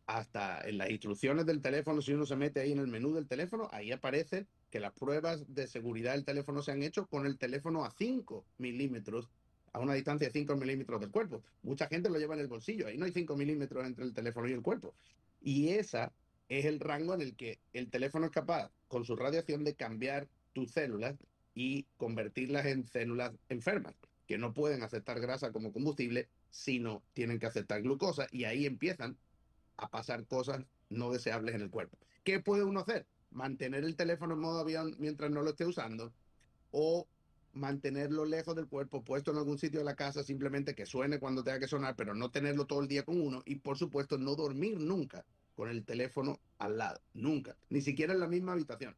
Hasta 0.07 0.61
en 0.61 0.77
las 0.77 0.91
instrucciones 0.91 1.45
del 1.45 1.61
teléfono, 1.61 2.01
si 2.01 2.13
uno 2.13 2.25
se 2.25 2.35
mete 2.35 2.61
ahí 2.61 2.71
en 2.71 2.79
el 2.79 2.87
menú 2.87 3.13
del 3.13 3.27
teléfono, 3.27 3.67
ahí 3.71 3.91
aparece 3.91 4.45
que 4.69 4.79
las 4.79 4.93
pruebas 4.93 5.43
de 5.53 5.67
seguridad 5.67 6.13
del 6.13 6.23
teléfono 6.23 6.61
se 6.61 6.71
han 6.71 6.83
hecho 6.83 7.07
con 7.07 7.25
el 7.25 7.37
teléfono 7.37 7.83
a 7.83 7.91
5 7.91 8.45
milímetros, 8.59 9.29
a 9.73 9.79
una 9.79 9.93
distancia 9.93 10.27
de 10.27 10.33
5 10.33 10.55
milímetros 10.55 11.01
del 11.01 11.11
cuerpo. 11.11 11.43
Mucha 11.63 11.87
gente 11.87 12.09
lo 12.09 12.17
lleva 12.17 12.35
en 12.35 12.41
el 12.41 12.47
bolsillo, 12.47 12.87
ahí 12.87 12.97
no 12.97 13.05
hay 13.05 13.11
5 13.11 13.35
milímetros 13.35 13.85
entre 13.85 14.05
el 14.05 14.13
teléfono 14.13 14.47
y 14.47 14.53
el 14.53 14.61
cuerpo. 14.61 14.95
Y 15.41 15.69
esa 15.69 16.13
es 16.47 16.65
el 16.65 16.79
rango 16.79 17.13
en 17.15 17.21
el 17.21 17.35
que 17.35 17.59
el 17.73 17.89
teléfono 17.89 18.27
es 18.27 18.31
capaz, 18.31 18.71
con 18.87 19.03
su 19.05 19.15
radiación, 19.15 19.63
de 19.63 19.75
cambiar 19.75 20.27
tus 20.53 20.71
células 20.71 21.17
y 21.55 21.85
convertirlas 21.97 22.65
en 22.65 22.85
células 22.85 23.31
enfermas, 23.49 23.95
que 24.27 24.37
no 24.37 24.53
pueden 24.53 24.83
aceptar 24.83 25.19
grasa 25.21 25.51
como 25.51 25.71
combustible, 25.71 26.27
sino 26.51 27.01
tienen 27.13 27.39
que 27.39 27.45
aceptar 27.45 27.81
glucosa 27.81 28.27
y 28.31 28.43
ahí 28.43 28.65
empiezan 28.65 29.17
a 29.77 29.89
pasar 29.89 30.25
cosas 30.25 30.63
no 30.89 31.11
deseables 31.11 31.55
en 31.55 31.61
el 31.61 31.69
cuerpo. 31.69 31.97
¿Qué 32.23 32.39
puede 32.39 32.65
uno 32.65 32.81
hacer? 32.81 33.07
Mantener 33.31 33.83
el 33.83 33.95
teléfono 33.95 34.33
en 34.33 34.41
modo 34.41 34.59
avión 34.59 34.95
mientras 34.99 35.31
no 35.31 35.41
lo 35.41 35.51
esté 35.51 35.65
usando 35.65 36.13
o 36.71 37.07
mantenerlo 37.53 38.25
lejos 38.25 38.55
del 38.55 38.67
cuerpo, 38.67 39.03
puesto 39.03 39.31
en 39.31 39.37
algún 39.37 39.57
sitio 39.57 39.79
de 39.79 39.85
la 39.85 39.95
casa, 39.95 40.23
simplemente 40.23 40.75
que 40.75 40.85
suene 40.85 41.19
cuando 41.19 41.43
tenga 41.43 41.59
que 41.59 41.69
sonar, 41.69 41.95
pero 41.95 42.13
no 42.13 42.29
tenerlo 42.29 42.65
todo 42.65 42.81
el 42.81 42.89
día 42.89 43.03
con 43.03 43.21
uno 43.21 43.43
y 43.45 43.55
por 43.55 43.77
supuesto 43.77 44.17
no 44.17 44.35
dormir 44.35 44.77
nunca 44.77 45.25
con 45.55 45.69
el 45.69 45.85
teléfono 45.85 46.41
al 46.57 46.77
lado, 46.77 46.99
nunca, 47.13 47.55
ni 47.69 47.79
siquiera 47.79 48.13
en 48.13 48.19
la 48.19 48.27
misma 48.27 48.51
habitación 48.51 48.93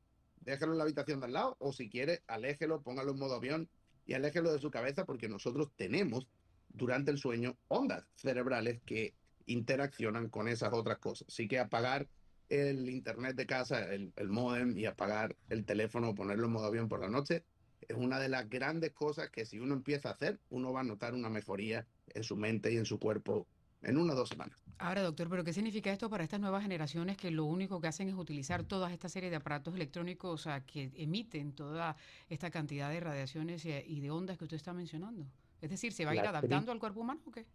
déjalo 0.48 0.72
en 0.72 0.78
la 0.78 0.86
habitación 0.86 1.20
de 1.20 1.26
al 1.26 1.34
lado 1.34 1.58
o 1.60 1.74
si 1.74 1.90
quiere, 1.90 2.24
aléjelo, 2.26 2.82
póngalo 2.82 3.12
en 3.12 3.20
modo 3.20 3.36
avión 3.36 3.70
y 4.06 4.14
aléjelo 4.14 4.54
de 4.54 4.60
su 4.60 4.72
cabeza 4.72 5.06
porque 5.06 5.28
nosotros 5.28 5.72
tenemos 5.76 6.28
durante 6.70 7.12
el 7.12 7.18
sueño 7.18 7.58
ondas 7.68 8.06
cerebrales 8.16 8.82
que 8.86 9.14
interaccionan 9.46 10.30
con 10.30 10.48
esas 10.48 10.74
otras 10.74 11.00
cosas. 11.00 11.28
Así 11.28 11.50
que 11.50 11.60
apagar 11.60 12.08
el 12.48 12.90
internet 12.90 13.36
de 13.36 13.46
casa, 13.46 13.94
el, 13.94 14.14
el 14.16 14.30
modem 14.30 14.78
y 14.78 14.86
apagar 14.86 15.36
el 15.50 15.66
teléfono, 15.66 16.16
ponerlo 16.16 16.46
en 16.46 16.54
modo 16.54 16.68
avión 16.68 16.88
por 16.88 17.02
la 17.02 17.10
noche, 17.10 17.44
es 17.82 17.98
una 17.98 18.18
de 18.18 18.30
las 18.30 18.50
grandes 18.50 18.94
cosas 18.94 19.30
que 19.30 19.46
si 19.46 19.60
uno 19.60 19.74
empieza 19.74 20.10
a 20.10 20.14
hacer, 20.14 20.40
uno 20.50 20.72
va 20.72 20.80
a 20.80 20.86
notar 20.86 21.14
una 21.14 21.30
mejoría 21.30 21.86
en 22.08 22.24
su 22.24 22.38
mente 22.38 22.72
y 22.72 22.78
en 22.78 22.86
su 22.86 23.00
cuerpo 23.00 23.48
en 23.82 23.98
una 23.98 24.14
o 24.14 24.16
dos 24.16 24.30
semanas. 24.30 24.58
Ahora, 24.80 25.02
doctor, 25.02 25.30
¿pero 25.30 25.44
qué 25.44 25.54
significa 25.54 25.92
esto 25.92 26.10
para 26.10 26.24
estas 26.24 26.40
nuevas 26.40 26.62
generaciones 26.64 27.18
que 27.18 27.32
lo 27.32 27.46
único 27.46 27.82
que 27.82 27.88
hacen 27.88 28.10
es 28.10 28.16
utilizar 28.16 28.64
toda 28.64 28.92
esta 28.92 29.10
serie 29.10 29.30
de 29.30 29.36
aparatos 29.38 29.74
electrónicos 29.76 30.48
que 30.68 30.92
emiten 30.96 31.54
toda 31.54 31.96
esta 32.30 32.52
cantidad 32.52 32.90
de 32.90 33.00
radiaciones 33.00 33.66
y, 33.66 34.00
de 34.00 34.12
ondas 34.12 34.38
que 34.38 34.44
usted 34.44 34.58
está 34.58 34.74
mencionando? 34.74 35.26
Es 35.62 35.72
decir, 35.72 35.94
¿se 35.94 36.06
va 36.06 36.12
a 36.12 36.16
ir 36.16 36.22
adaptando 36.22 36.72
al 36.72 36.80
cuerpo 36.80 37.02
humano 37.02 37.22
o 37.26 37.32
qué? 37.32 37.46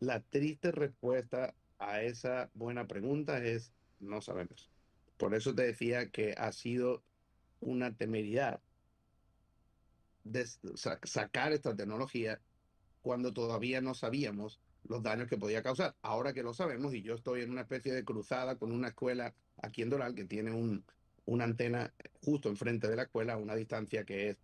La 0.00 0.20
triste 0.20 0.70
respuesta 0.70 1.54
a 1.78 2.02
esa 2.02 2.50
buena 2.54 2.86
pregunta 2.86 3.38
es 3.38 3.72
no 4.00 4.20
sabemos. 4.20 4.70
Por 5.16 5.34
eso 5.34 5.54
te 5.54 5.62
decía 5.62 6.10
que 6.10 6.34
ha 6.36 6.52
sido 6.52 7.02
una 7.60 7.94
temeridad 7.94 8.60
de 10.24 10.46
sacar 11.04 11.52
esta 11.52 11.74
tecnología 11.74 12.40
cuando 13.02 13.32
todavía 13.32 13.80
no 13.80 13.94
sabíamos 13.94 14.60
los 14.88 15.02
daños 15.02 15.28
que 15.28 15.38
podía 15.38 15.62
causar. 15.62 15.96
Ahora 16.02 16.32
que 16.32 16.42
lo 16.42 16.54
sabemos, 16.54 16.94
y 16.94 17.02
yo 17.02 17.14
estoy 17.14 17.42
en 17.42 17.50
una 17.50 17.62
especie 17.62 17.92
de 17.92 18.04
cruzada 18.04 18.56
con 18.56 18.72
una 18.72 18.88
escuela 18.88 19.34
aquí 19.62 19.82
en 19.82 19.90
Doral 19.90 20.14
que 20.14 20.24
tiene 20.24 20.52
un, 20.52 20.84
una 21.26 21.44
antena 21.44 21.92
justo 22.22 22.48
enfrente 22.48 22.88
de 22.88 22.96
la 22.96 23.04
escuela 23.04 23.34
a 23.34 23.38
una 23.38 23.54
distancia 23.54 24.04
que 24.04 24.30
es 24.30 24.38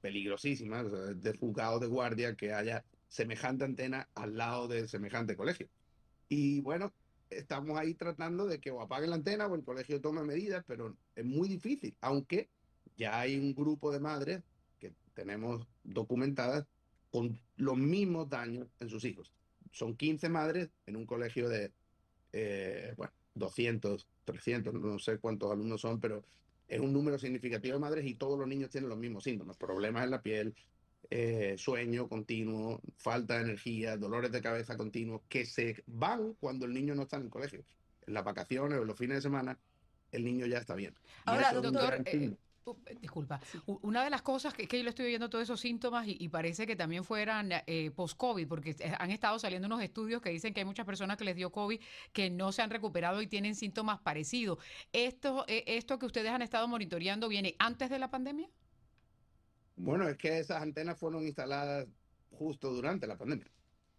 peligrosísima, 0.00 0.82
de 0.84 1.36
juzgado 1.38 1.78
de 1.78 1.86
guardia 1.86 2.36
que 2.36 2.52
haya 2.52 2.84
semejante 3.08 3.64
antena 3.64 4.08
al 4.14 4.36
lado 4.36 4.68
de 4.68 4.86
semejante 4.86 5.36
colegio. 5.36 5.68
Y 6.28 6.60
bueno, 6.60 6.92
estamos 7.30 7.78
ahí 7.78 7.94
tratando 7.94 8.46
de 8.46 8.60
que 8.60 8.70
o 8.70 8.82
apaguen 8.82 9.10
la 9.10 9.16
antena 9.16 9.46
o 9.46 9.54
el 9.54 9.64
colegio 9.64 10.00
tome 10.00 10.22
medidas, 10.22 10.64
pero 10.66 10.96
es 11.14 11.24
muy 11.24 11.48
difícil, 11.48 11.96
aunque 12.00 12.50
ya 12.96 13.18
hay 13.18 13.38
un 13.38 13.54
grupo 13.54 13.92
de 13.92 14.00
madres 14.00 14.42
que 14.78 14.92
tenemos 15.14 15.66
documentadas 15.84 16.66
con 17.14 17.38
los 17.58 17.76
mismos 17.76 18.28
daños 18.28 18.66
en 18.80 18.88
sus 18.88 19.04
hijos. 19.04 19.30
Son 19.70 19.94
15 19.94 20.28
madres 20.30 20.70
en 20.84 20.96
un 20.96 21.06
colegio 21.06 21.48
de, 21.48 21.70
eh, 22.32 22.92
bueno, 22.96 23.12
200, 23.34 24.08
300, 24.24 24.74
no 24.74 24.98
sé 24.98 25.18
cuántos 25.18 25.52
alumnos 25.52 25.80
son, 25.80 26.00
pero 26.00 26.24
es 26.66 26.80
un 26.80 26.92
número 26.92 27.16
significativo 27.16 27.74
de 27.74 27.78
madres 27.78 28.04
y 28.04 28.14
todos 28.16 28.36
los 28.36 28.48
niños 28.48 28.70
tienen 28.70 28.90
los 28.90 28.98
mismos 28.98 29.22
síntomas, 29.22 29.56
problemas 29.56 30.02
en 30.02 30.10
la 30.10 30.22
piel, 30.22 30.56
eh, 31.08 31.54
sueño 31.56 32.08
continuo, 32.08 32.80
falta 32.96 33.36
de 33.36 33.42
energía, 33.42 33.96
dolores 33.96 34.32
de 34.32 34.42
cabeza 34.42 34.76
continuos, 34.76 35.22
que 35.28 35.46
se 35.46 35.84
van 35.86 36.34
cuando 36.40 36.66
el 36.66 36.74
niño 36.74 36.96
no 36.96 37.02
está 37.02 37.18
en 37.18 37.26
el 37.26 37.30
colegio. 37.30 37.64
En 38.08 38.14
las 38.14 38.24
vacaciones 38.24 38.76
o 38.76 38.82
en 38.82 38.88
los 38.88 38.98
fines 38.98 39.18
de 39.18 39.22
semana, 39.22 39.56
el 40.10 40.24
niño 40.24 40.46
ya 40.46 40.58
está 40.58 40.74
bien. 40.74 40.96
Ahora, 41.26 41.52
doctor, 41.52 42.02
eh, 42.06 42.34
disculpa, 43.00 43.40
una 43.82 44.04
de 44.04 44.10
las 44.10 44.22
cosas 44.22 44.54
que, 44.54 44.66
que, 44.66 44.78
yo 44.78 44.84
le 44.84 44.90
estoy 44.90 45.06
viendo 45.06 45.28
todos 45.30 45.42
esos 45.42 45.60
síntomas 45.60 46.06
y, 46.08 46.28
parece 46.28 46.66
que 46.66 46.76
también 46.76 47.04
fueran 47.04 47.50
eh, 47.66 47.90
post-COVID, 47.94 48.48
porque 48.48 48.74
han 48.98 49.10
estado 49.10 49.38
saliendo 49.38 49.66
unos 49.66 49.82
estudios 49.82 50.20
que 50.20 50.30
dicen 50.30 50.52
que 50.52 50.60
hay 50.60 50.66
muchas 50.66 50.86
personas 50.86 51.16
que 51.16 51.24
les 51.24 51.36
dio 51.36 51.50
COVID 51.50 51.80
que 52.12 52.30
no 52.30 52.52
se 52.52 52.62
han 52.62 52.70
recuperado 52.70 53.22
y 53.22 53.26
tienen 53.26 53.54
síntomas 53.54 54.00
parecidos. 54.00 54.58
¿Esto, 54.92 55.44
esto 55.48 55.98
que 55.98 56.06
ustedes 56.06 56.30
han 56.30 56.42
estado 56.42 56.66
monitoreando 56.68 57.28
viene 57.28 57.54
antes 57.58 57.90
de 57.90 57.98
la 57.98 58.10
pandemia? 58.10 58.48
Bueno, 59.76 60.08
es 60.08 60.16
que 60.16 60.38
esas 60.38 60.62
antenas 60.62 60.98
fueron 60.98 61.24
instaladas 61.24 61.86
justo 62.30 62.70
durante 62.72 63.06
la 63.06 63.16
pandemia. 63.16 63.46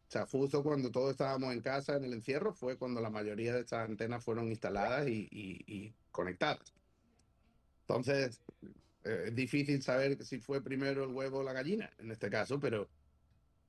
O 0.07 0.11
sea, 0.11 0.25
justo 0.27 0.63
cuando 0.63 0.91
todos 0.91 1.11
estábamos 1.11 1.53
en 1.53 1.61
casa 1.61 1.95
en 1.95 2.05
el 2.05 2.13
encierro 2.13 2.53
fue 2.53 2.77
cuando 2.77 3.01
la 3.01 3.09
mayoría 3.09 3.53
de 3.53 3.61
estas 3.61 3.89
antenas 3.89 4.23
fueron 4.23 4.47
instaladas 4.49 5.07
y, 5.07 5.93
conectadas. 6.11 6.73
Entonces, 7.87 8.41
eh, 9.03 9.25
es 9.27 9.35
difícil 9.35 9.81
saber 9.81 10.23
si 10.23 10.39
fue 10.39 10.61
primero 10.63 11.03
el 11.03 11.11
huevo 11.11 11.39
o 11.39 11.43
la 11.43 11.53
gallina 11.53 11.89
en 11.99 12.11
este 12.11 12.29
caso, 12.29 12.59
pero 12.59 12.89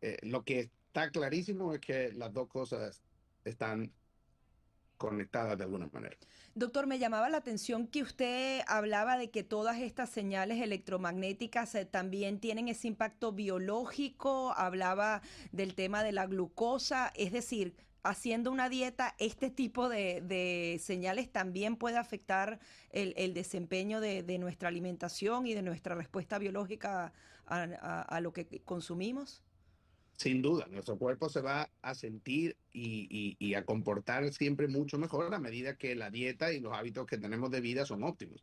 eh, 0.01 0.17
lo 0.23 0.43
que 0.45 0.71
está 0.87 1.11
clarísimo 1.11 1.75
es 1.75 1.81
que 1.81 2.13
las 2.13 2.33
dos 2.33 2.49
cosas 2.49 3.03
están 3.45 3.93
conectadas 4.97 5.59
de 5.59 5.65
alguna 5.65 5.89
manera. 5.93 6.17
Doctor, 6.55 6.87
me 6.87 6.99
llamaba 6.99 7.29
la 7.29 7.37
atención 7.37 7.87
que 7.87 8.03
usted 8.03 8.63
hablaba 8.67 9.19
de 9.19 9.31
que 9.31 9.43
todas 9.43 9.79
estas 9.79 10.09
señales 10.09 10.63
electromagnéticas 10.63 11.75
eh, 11.75 11.85
también 11.85 12.41
tienen 12.41 12.69
ese 12.69 12.89
impacto 12.89 13.33
biológico, 13.33 14.55
hablaba 14.57 15.21
del 15.53 15.75
tema 15.75 16.03
de 16.03 16.13
la 16.13 16.27
glucosa, 16.27 17.13
es 17.15 17.31
decir, 17.33 17.75
haciendo 18.09 18.51
una 18.51 18.69
dieta, 18.69 19.15
este 19.19 19.51
tipo 19.51 19.89
de, 19.89 20.81
señales 20.83 21.31
también 21.31 21.77
puede 21.77 21.97
afectar 21.97 22.61
el, 22.91 23.35
desempeño 23.35 24.01
de, 24.01 24.39
nuestra 24.39 24.69
alimentación 24.69 25.47
y 25.47 25.55
de 25.55 25.63
nuestra 25.63 25.95
respuesta 25.95 26.39
biológica 26.39 27.13
a 27.47 28.21
lo 28.21 28.33
que 28.33 28.63
consumimos. 28.65 29.43
Sin 30.17 30.41
duda, 30.41 30.67
nuestro 30.71 30.97
cuerpo 30.97 31.29
se 31.29 31.43
va 31.43 31.69
a 31.83 31.95
sentir 31.95 32.57
y, 32.73 33.55
a 33.55 33.65
comportar 33.65 34.33
siempre 34.33 34.67
mucho 34.67 34.99
mejor 34.99 35.35
a 35.35 35.39
medida 35.39 35.77
que 35.77 35.95
la 35.95 36.11
dieta 36.11 36.53
y 36.53 36.61
los 36.61 36.73
hábitos 36.73 37.07
que 37.07 37.19
tenemos 37.19 37.51
de 37.51 37.61
vida 37.61 37.85
son 37.85 38.03
óptimos. 38.03 38.43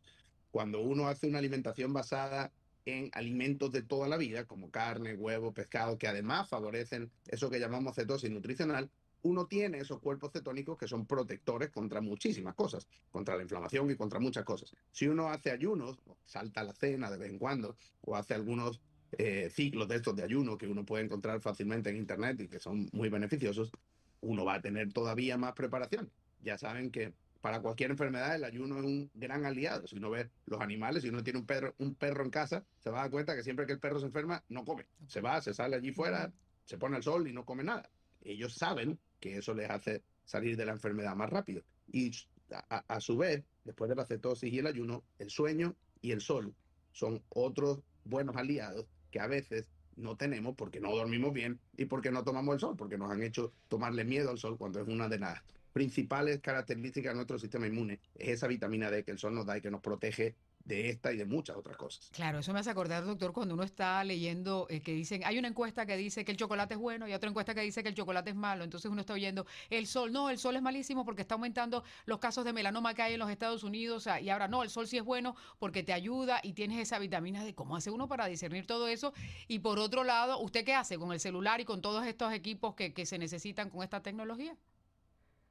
Cuando 0.52 0.80
uno 0.80 1.08
hace 1.08 1.26
una 1.26 1.38
alimentación 1.38 1.92
basada 1.92 2.52
en 2.84 3.10
alimentos 3.12 3.72
de 3.72 3.82
toda 3.82 4.06
la 4.06 4.16
vida, 4.16 4.44
como 4.44 4.70
carne, 4.70 5.14
huevo, 5.14 5.52
pescado, 5.52 5.98
que 5.98 6.06
además 6.06 6.48
favorecen 6.48 7.10
eso 7.26 7.50
que 7.50 7.58
llamamos 7.58 7.96
cetosis 7.96 8.30
nutricional, 8.30 8.88
uno 9.24 9.46
tiene 9.46 9.78
esos 9.78 10.00
cuerpos 10.00 10.32
cetónicos 10.32 10.76
que 10.76 10.86
son 10.86 11.06
protectores 11.06 11.70
contra 11.70 12.00
muchísimas 12.00 12.54
cosas, 12.54 12.86
contra 13.10 13.36
la 13.36 13.42
inflamación 13.42 13.90
y 13.90 13.96
contra 13.96 14.20
muchas 14.20 14.44
cosas. 14.44 14.72
Si 14.92 15.08
uno 15.08 15.30
hace 15.30 15.50
ayunos, 15.50 15.98
salta 16.26 16.62
la 16.62 16.74
cena 16.74 17.10
de 17.10 17.16
vez 17.16 17.30
en 17.30 17.38
cuando, 17.38 17.76
o 18.02 18.16
hace 18.16 18.34
algunos 18.34 18.80
eh, 19.12 19.48
ciclos 19.50 19.88
de 19.88 19.96
estos 19.96 20.14
de 20.14 20.24
ayuno 20.24 20.58
que 20.58 20.66
uno 20.66 20.84
puede 20.84 21.04
encontrar 21.04 21.40
fácilmente 21.40 21.88
en 21.88 21.96
Internet 21.96 22.40
y 22.40 22.48
que 22.48 22.58
son 22.58 22.88
muy 22.92 23.08
beneficiosos, 23.08 23.72
uno 24.20 24.44
va 24.44 24.54
a 24.54 24.60
tener 24.60 24.92
todavía 24.92 25.38
más 25.38 25.54
preparación. 25.54 26.10
Ya 26.42 26.58
saben 26.58 26.90
que 26.90 27.14
para 27.40 27.60
cualquier 27.60 27.90
enfermedad 27.90 28.34
el 28.34 28.44
ayuno 28.44 28.78
es 28.78 28.84
un 28.84 29.10
gran 29.14 29.46
aliado. 29.46 29.86
Si 29.86 29.96
uno 29.96 30.10
ve 30.10 30.28
los 30.44 30.60
animales, 30.60 31.02
si 31.02 31.08
uno 31.08 31.22
tiene 31.22 31.38
un 31.38 31.46
perro, 31.46 31.74
un 31.78 31.94
perro 31.94 32.24
en 32.24 32.30
casa, 32.30 32.62
se 32.78 32.90
va 32.90 32.98
a 32.98 33.02
dar 33.02 33.10
cuenta 33.10 33.34
que 33.34 33.42
siempre 33.42 33.64
que 33.64 33.72
el 33.72 33.80
perro 33.80 34.00
se 34.00 34.06
enferma, 34.06 34.44
no 34.50 34.66
come. 34.66 34.86
Se 35.06 35.22
va, 35.22 35.40
se 35.40 35.54
sale 35.54 35.76
allí 35.76 35.92
fuera, 35.92 36.30
se 36.64 36.76
pone 36.76 36.96
al 36.96 37.02
sol 37.02 37.26
y 37.26 37.32
no 37.32 37.46
come 37.46 37.64
nada. 37.64 37.88
Ellos 38.22 38.54
saben 38.54 38.98
que 39.24 39.38
eso 39.38 39.54
les 39.54 39.70
hace 39.70 40.02
salir 40.26 40.54
de 40.54 40.66
la 40.66 40.72
enfermedad 40.72 41.16
más 41.16 41.30
rápido. 41.30 41.62
Y 41.90 42.10
a, 42.50 43.00
su 43.00 43.16
vez, 43.16 43.42
después 43.64 43.88
de 43.88 43.96
la 43.96 44.04
cetosis 44.04 44.52
y 44.52 44.58
el 44.58 44.66
ayuno, 44.66 45.02
el 45.18 45.30
sueño 45.30 45.74
y 46.02 46.10
el 46.10 46.20
sol 46.20 46.54
son 46.92 47.22
otros 47.30 47.80
buenos 48.04 48.36
aliados 48.36 48.84
que 49.10 49.20
a 49.20 49.26
veces 49.26 49.70
no 49.96 50.18
tenemos 50.18 50.54
porque 50.56 50.78
no 50.78 50.94
dormimos 50.94 51.32
bien 51.32 51.58
y 51.74 51.86
porque 51.86 52.10
no 52.10 52.22
tomamos 52.22 52.52
el 52.52 52.60
sol, 52.60 52.76
porque 52.76 52.98
nos 52.98 53.10
han 53.10 53.22
hecho 53.22 53.54
tomarle 53.68 54.04
miedo 54.04 54.28
al 54.28 54.36
sol 54.36 54.58
cuando 54.58 54.82
es 54.82 54.88
una 54.88 55.08
de 55.08 55.20
las 55.20 55.40
principales 55.72 56.40
características 56.40 57.12
de 57.12 57.16
nuestro 57.16 57.38
sistema 57.38 57.66
inmune, 57.66 58.00
es 58.16 58.28
esa 58.28 58.46
vitamina 58.46 58.90
D 58.90 59.04
que 59.04 59.12
el 59.12 59.18
sol 59.18 59.34
nos 59.34 59.46
da 59.46 59.56
y 59.56 59.62
que 59.62 59.70
nos 59.70 59.80
protege 59.80 60.34
de 60.64 60.88
esta 60.88 61.12
y 61.12 61.18
de 61.18 61.26
muchas 61.26 61.56
otras 61.56 61.76
cosas. 61.76 62.08
Claro, 62.12 62.38
eso 62.38 62.52
me 62.52 62.60
hace 62.60 62.70
acordar, 62.70 63.04
doctor, 63.04 63.32
cuando 63.32 63.54
uno 63.54 63.62
está 63.62 64.02
leyendo 64.02 64.66
eh, 64.70 64.80
que 64.80 64.92
dicen, 64.92 65.22
hay 65.24 65.38
una 65.38 65.48
encuesta 65.48 65.84
que 65.84 65.96
dice 65.96 66.24
que 66.24 66.32
el 66.32 66.38
chocolate 66.38 66.74
es 66.74 66.80
bueno 66.80 67.06
y 67.06 67.12
otra 67.12 67.28
encuesta 67.28 67.54
que 67.54 67.60
dice 67.60 67.82
que 67.82 67.90
el 67.90 67.94
chocolate 67.94 68.30
es 68.30 68.36
malo, 68.36 68.64
entonces 68.64 68.90
uno 68.90 69.02
está 69.02 69.12
oyendo 69.12 69.46
el 69.68 69.86
sol, 69.86 70.12
no, 70.12 70.30
el 70.30 70.38
sol 70.38 70.56
es 70.56 70.62
malísimo 70.62 71.04
porque 71.04 71.22
está 71.22 71.34
aumentando 71.34 71.84
los 72.06 72.18
casos 72.18 72.44
de 72.44 72.52
melanoma 72.52 72.94
que 72.94 73.02
hay 73.02 73.14
en 73.14 73.18
los 73.20 73.30
Estados 73.30 73.62
Unidos, 73.62 74.08
y 74.22 74.30
ahora 74.30 74.48
no, 74.48 74.62
el 74.62 74.70
sol 74.70 74.88
sí 74.88 74.96
es 74.96 75.04
bueno 75.04 75.36
porque 75.58 75.82
te 75.82 75.92
ayuda 75.92 76.40
y 76.42 76.54
tienes 76.54 76.78
esa 76.78 76.98
vitamina 76.98 77.44
de 77.44 77.54
cómo 77.54 77.76
hace 77.76 77.90
uno 77.90 78.08
para 78.08 78.26
discernir 78.26 78.66
todo 78.66 78.88
eso. 78.88 79.12
Y 79.48 79.58
por 79.58 79.78
otro 79.78 80.04
lado, 80.04 80.40
¿usted 80.40 80.64
qué 80.64 80.74
hace 80.74 80.98
con 80.98 81.12
el 81.12 81.20
celular 81.20 81.60
y 81.60 81.64
con 81.64 81.82
todos 81.82 82.06
estos 82.06 82.32
equipos 82.32 82.74
que, 82.74 82.94
que 82.94 83.04
se 83.04 83.18
necesitan 83.18 83.68
con 83.68 83.82
esta 83.82 84.02
tecnología? 84.02 84.56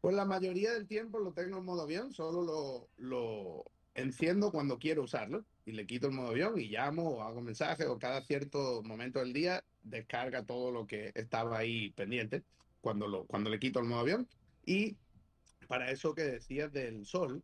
Pues 0.02 0.16
la 0.16 0.26
mayoría 0.26 0.74
del 0.74 0.86
tiempo 0.86 1.20
lo 1.20 1.32
tengo 1.32 1.60
en 1.60 1.66
modo 1.66 1.84
avión, 1.84 2.14
solo 2.14 2.42
lo, 2.42 2.90
lo 2.98 3.64
enciendo 3.96 4.52
cuando 4.52 4.80
quiero 4.80 5.04
usarlo 5.04 5.46
y 5.66 5.72
le 5.74 5.86
quito 5.86 6.08
el 6.08 6.14
modo 6.14 6.30
avión 6.30 6.60
y 6.60 6.68
llamo 6.68 7.10
o 7.10 7.22
hago 7.22 7.42
mensajes 7.42 7.88
o 7.88 8.00
cada 8.00 8.22
cierto 8.22 8.82
momento 8.84 9.20
del 9.20 9.34
día 9.34 9.64
descarga 9.84 10.44
todo 10.46 10.72
lo 10.72 10.88
que 10.88 11.12
estaba 11.16 11.60
ahí 11.60 11.92
pendiente 11.92 12.44
cuando, 12.82 13.08
lo, 13.08 13.26
cuando 13.26 13.50
le 13.50 13.60
quito 13.60 13.80
el 13.80 13.86
modo 13.86 14.02
avión. 14.02 14.28
Y 14.66 14.98
para 15.68 15.92
eso 15.92 16.14
que 16.14 16.24
decías 16.24 16.72
del 16.72 17.06
sol, 17.06 17.44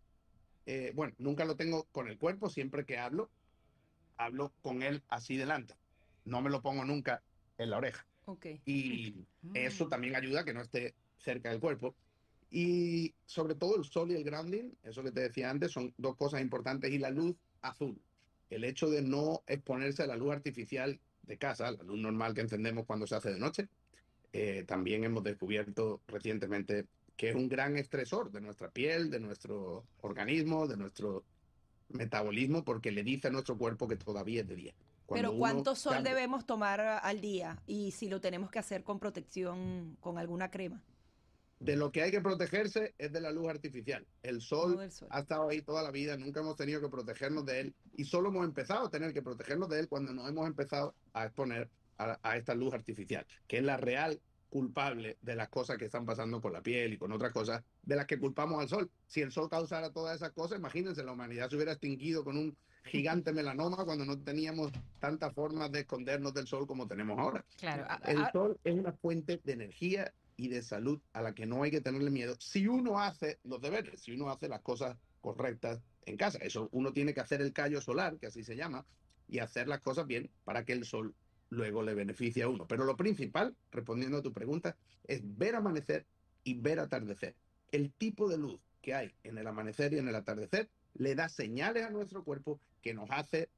eh, 0.65 0.91
bueno, 0.95 1.13
nunca 1.17 1.45
lo 1.45 1.55
tengo 1.55 1.85
con 1.91 2.07
el 2.07 2.17
cuerpo, 2.17 2.49
siempre 2.49 2.85
que 2.85 2.97
hablo, 2.97 3.29
hablo 4.17 4.53
con 4.61 4.83
él 4.83 5.03
así 5.07 5.37
delante. 5.37 5.75
No 6.25 6.41
me 6.41 6.49
lo 6.49 6.61
pongo 6.61 6.85
nunca 6.85 7.23
en 7.57 7.69
la 7.69 7.77
oreja. 7.77 8.05
Okay. 8.25 8.61
Y 8.65 9.25
eso 9.53 9.85
mm. 9.85 9.89
también 9.89 10.15
ayuda 10.15 10.41
a 10.41 10.45
que 10.45 10.53
no 10.53 10.61
esté 10.61 10.93
cerca 11.17 11.49
del 11.49 11.59
cuerpo. 11.59 11.95
Y 12.51 13.13
sobre 13.25 13.55
todo 13.55 13.75
el 13.75 13.85
sol 13.85 14.11
y 14.11 14.15
el 14.15 14.23
grounding, 14.23 14.71
eso 14.83 15.03
que 15.03 15.11
te 15.11 15.21
decía 15.21 15.49
antes, 15.49 15.71
son 15.71 15.93
dos 15.97 16.15
cosas 16.15 16.41
importantes. 16.41 16.91
Y 16.91 16.97
la 16.97 17.11
luz 17.11 17.35
azul, 17.61 17.99
el 18.49 18.63
hecho 18.63 18.89
de 18.89 19.01
no 19.01 19.43
exponerse 19.47 20.03
a 20.03 20.07
la 20.07 20.15
luz 20.15 20.31
artificial 20.31 20.99
de 21.23 21.37
casa, 21.37 21.71
la 21.71 21.83
luz 21.83 21.99
normal 21.99 22.33
que 22.33 22.41
encendemos 22.41 22.85
cuando 22.85 23.05
se 23.05 23.15
hace 23.15 23.31
de 23.31 23.39
noche, 23.39 23.67
eh, 24.33 24.63
también 24.67 25.03
hemos 25.03 25.23
descubierto 25.23 26.01
recientemente 26.07 26.85
que 27.15 27.29
es 27.29 27.35
un 27.35 27.49
gran 27.49 27.77
estresor 27.77 28.31
de 28.31 28.41
nuestra 28.41 28.69
piel, 28.69 29.11
de 29.11 29.19
nuestro 29.19 29.83
organismo, 30.01 30.67
de 30.67 30.77
nuestro 30.77 31.23
metabolismo, 31.89 32.63
porque 32.63 32.91
le 32.91 33.03
dice 33.03 33.27
a 33.27 33.31
nuestro 33.31 33.57
cuerpo 33.57 33.87
que 33.87 33.97
todavía 33.97 34.41
es 34.41 34.47
de 34.47 34.55
día. 34.55 34.73
Pero 35.09 35.35
¿cuánto 35.35 35.75
sol 35.75 36.03
debemos 36.03 36.45
tomar 36.45 36.79
al 36.79 37.19
día? 37.19 37.61
Y 37.67 37.91
si 37.91 38.07
lo 38.09 38.21
tenemos 38.21 38.51
que 38.51 38.59
hacer 38.59 38.83
con 38.83 38.99
protección, 38.99 39.97
con 39.99 40.17
alguna 40.17 40.49
crema 40.49 40.81
de 41.59 41.75
lo 41.75 41.91
que 41.91 42.01
hay 42.01 42.11
que 42.11 42.21
protegerse 42.21 42.95
es 42.97 43.11
de 43.11 43.21
la 43.21 43.31
luz 43.31 43.49
artificial. 43.49 44.05
El 44.23 44.41
sol, 44.41 44.79
ha 45.09 45.19
estado 45.19 45.49
ahí 45.49 45.61
toda 45.61 45.83
la 45.83 45.91
vida, 45.91 46.17
nunca 46.17 46.39
hemos 46.39 46.55
tenido 46.55 46.81
que 46.81 46.89
protegernos 46.89 47.45
de 47.45 47.59
él 47.59 47.75
y 47.95 48.05
solo 48.05 48.29
hemos 48.29 48.45
empezado 48.45 48.87
a 48.87 48.89
tener 48.89 49.13
que 49.13 49.21
protegernos 49.21 49.69
de 49.69 49.81
él 49.81 49.87
cuando 49.89 50.13
nos 50.13 50.27
hemos 50.29 50.47
empezado 50.47 50.95
a 51.13 51.25
exponer 51.25 51.69
a, 51.97 52.37
esta 52.37 52.55
luz 52.55 52.73
artificial, 52.73 53.25
que 53.45 53.57
es 53.57 53.63
la 53.63 53.75
real 53.75 54.21
culpable 54.49 55.17
de 55.21 55.35
las 55.35 55.49
cosas 55.49 55.77
que 55.77 55.85
están 55.85 56.05
pasando 56.05 56.41
con 56.41 56.53
la 56.53 56.61
piel 56.61 56.93
y 56.93 56.97
con 56.97 57.11
otras 57.11 57.33
cosas 57.33 57.61
de 57.83 57.95
las 57.97 58.05
que 58.05 58.17
culpamos 58.17 58.61
al 58.61 58.69
sol. 58.69 58.89
Si 59.05 59.21
el 59.21 59.31
sol 59.31 59.49
causara 59.49 59.91
todas 59.91 60.15
esas 60.15 60.31
cosas, 60.31 60.57
imagínense, 60.57 61.03
la 61.03 61.11
humanidad 61.11 61.49
se 61.49 61.57
hubiera 61.57 61.73
extinguido 61.73 62.23
con 62.23 62.37
un 62.37 62.57
gigante 62.85 63.33
melanoma 63.33 63.83
cuando 63.83 64.05
no 64.05 64.17
teníamos 64.17 64.71
tantas 64.99 65.33
formas 65.33 65.71
de 65.73 65.81
escondernos 65.81 66.33
del 66.33 66.47
sol 66.47 66.65
como 66.65 66.87
tenemos 66.87 67.19
ahora. 67.19 67.45
Claro. 67.57 67.85
El 68.05 68.25
sol 68.31 68.57
es 68.63 68.73
una 68.73 68.93
fuente 68.93 69.41
de 69.43 69.51
energía 69.51 70.13
y 70.39 70.47
de 70.47 70.61
salud 70.61 71.01
a 71.11 71.21
la 71.21 71.35
que 71.35 71.45
no 71.45 71.63
hay 71.63 71.69
que 71.69 71.81
tenerle 71.81 72.09
miedo 72.09 72.33
si 72.39 72.65
uno 72.65 72.97
hace 72.97 73.39
los 73.43 73.61
deberes, 73.61 73.99
si 73.99 74.13
uno 74.13 74.29
hace 74.29 74.47
las 74.47 74.61
cosas 74.61 74.97
correctas 75.19 75.81
en 76.05 76.15
casa. 76.15 76.37
Eso 76.41 76.69
uno 76.71 76.93
tiene 76.93 77.13
que 77.13 77.19
hacer 77.19 77.41
el 77.41 77.51
callo 77.51 77.81
solar, 77.81 78.17
que 78.17 78.27
así 78.27 78.41
se 78.45 78.55
llama, 78.55 78.85
y 79.27 79.39
hacer 79.39 79.67
las 79.67 79.81
cosas 79.81 80.07
bien 80.07 80.29
para 80.45 80.63
que 80.63 80.71
el 80.71 80.85
sol 80.85 81.13
luego 81.49 81.83
le 81.83 81.93
beneficie 81.93 82.43
a 82.43 82.47
uno. 82.47 82.65
Pero 82.67 82.85
lo 82.85 82.95
principal, 82.95 83.53
respondiendo 83.69 84.19
a 84.19 84.21
tu 84.21 84.31
pregunta, 84.31 84.77
es 85.03 85.21
ver 85.37 85.55
amanecer 85.55 86.05
y 86.45 86.53
ver 86.53 86.79
atardecer. 86.79 87.35
El 87.73 87.91
tipo 87.91 88.29
de 88.29 88.37
luz 88.37 88.61
que 88.81 88.93
hay 88.93 89.13
en 89.23 89.37
el 89.37 89.45
amanecer 89.45 89.93
y 89.93 89.97
en 89.97 90.07
el 90.07 90.15
atardecer 90.15 90.69
le 90.93 91.15
da 91.15 91.27
señales 91.27 91.83
a 91.83 91.89
nuestro 91.89 92.23
cuerpo 92.23 92.61
que 92.81 92.93
nos 92.93 93.11
hace 93.11 93.49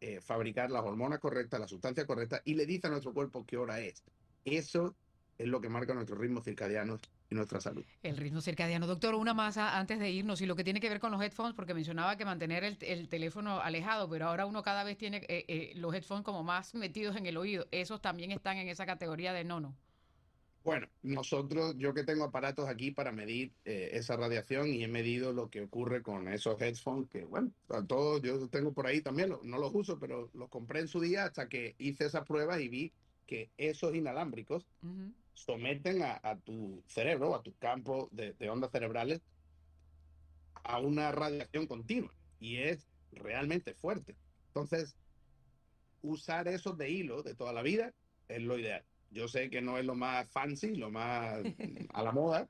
eh, 0.00 0.22
fabricar 0.22 0.70
las 0.70 0.84
hormonas 0.84 1.18
correctas, 1.18 1.60
la 1.60 1.68
sustancia 1.68 2.06
correcta 2.06 2.40
y 2.46 2.54
le 2.54 2.64
dice 2.64 2.86
a 2.86 2.90
nuestro 2.90 3.12
cuerpo 3.12 3.44
qué 3.44 3.58
hora 3.58 3.80
es. 3.80 4.02
Eso 4.46 4.96
es 5.38 5.48
lo 5.48 5.60
que 5.60 5.68
marca 5.68 5.94
nuestros 5.94 6.18
ritmos 6.18 6.44
circadianos 6.44 7.00
y 7.30 7.34
nuestra 7.34 7.60
salud. 7.60 7.84
El 8.02 8.16
ritmo 8.16 8.40
circadiano. 8.40 8.86
Doctor, 8.86 9.14
una 9.14 9.34
más 9.34 9.56
antes 9.56 9.98
de 9.98 10.10
irnos 10.10 10.40
y 10.40 10.46
lo 10.46 10.56
que 10.56 10.64
tiene 10.64 10.80
que 10.80 10.88
ver 10.88 11.00
con 11.00 11.12
los 11.12 11.22
headphones, 11.22 11.54
porque 11.54 11.74
mencionaba 11.74 12.16
que 12.16 12.24
mantener 12.24 12.64
el, 12.64 13.08
teléfono 13.08 13.60
alejado, 13.60 14.08
pero 14.08 14.26
ahora 14.26 14.46
uno 14.46 14.62
cada 14.62 14.84
vez 14.84 14.96
tiene 14.96 15.18
eh, 15.28 15.44
eh, 15.48 15.72
los 15.76 15.94
headphones 15.94 16.24
como 16.24 16.42
más 16.42 16.74
metidos 16.74 17.16
en 17.16 17.26
el 17.26 17.36
oído. 17.36 17.66
¿Esos 17.70 18.00
también 18.00 18.30
están 18.30 18.56
en 18.58 18.68
esa 18.68 18.86
categoría 18.86 19.32
de 19.32 19.44
nono? 19.44 19.74
Bueno, 20.64 20.88
nosotros, 21.02 21.76
yo 21.76 21.92
que 21.92 22.04
tengo 22.04 22.24
aparatos 22.24 22.66
aquí 22.66 22.90
para 22.90 23.12
medir 23.12 23.52
eh, 23.66 23.90
esa 23.92 24.16
radiación 24.16 24.68
y 24.68 24.82
he 24.82 24.88
medido 24.88 25.34
lo 25.34 25.50
que 25.50 25.60
ocurre 25.60 26.02
con 26.02 26.26
esos 26.26 26.58
headphones, 26.58 27.10
que 27.10 27.24
bueno, 27.24 27.52
a 27.68 27.84
todos 27.84 28.22
yo 28.22 28.48
tengo 28.48 28.72
por 28.72 28.86
ahí 28.86 29.02
también, 29.02 29.34
no 29.42 29.58
los 29.58 29.74
uso, 29.74 29.98
pero 29.98 30.30
los 30.32 30.48
compré 30.48 30.80
en 30.80 30.88
su 30.88 31.00
día 31.00 31.24
hasta 31.24 31.50
que 31.50 31.74
hice 31.76 32.06
esas 32.06 32.24
pruebas 32.24 32.62
y 32.62 32.70
vi 32.70 32.92
que 33.26 33.50
esos 33.58 33.94
inalámbricos 33.94 34.66
someten 35.34 36.02
a, 36.02 36.38
tu 36.44 36.82
cerebro, 36.86 37.34
a 37.34 37.42
tu 37.42 37.54
campo 37.56 38.08
de, 38.12 38.34
ondas 38.48 38.70
cerebrales, 38.70 39.20
a 40.62 40.78
una 40.78 41.12
radiación 41.12 41.66
continua 41.66 42.12
y 42.40 42.56
es 42.56 42.88
realmente 43.12 43.74
fuerte. 43.74 44.16
Entonces, 44.48 44.96
usar 46.02 46.48
esos 46.48 46.78
de 46.78 46.90
hilo 46.90 47.22
de 47.22 47.34
toda 47.34 47.52
la 47.52 47.62
vida 47.62 47.92
es 48.28 48.40
lo 48.42 48.58
ideal. 48.58 48.84
Yo 49.10 49.28
sé 49.28 49.50
que 49.50 49.60
no 49.60 49.76
es 49.78 49.84
lo 49.84 49.94
más 49.94 50.28
fancy, 50.30 50.74
lo 50.74 50.90
más 50.90 51.42
a 51.92 52.02
la 52.02 52.12
moda, 52.12 52.48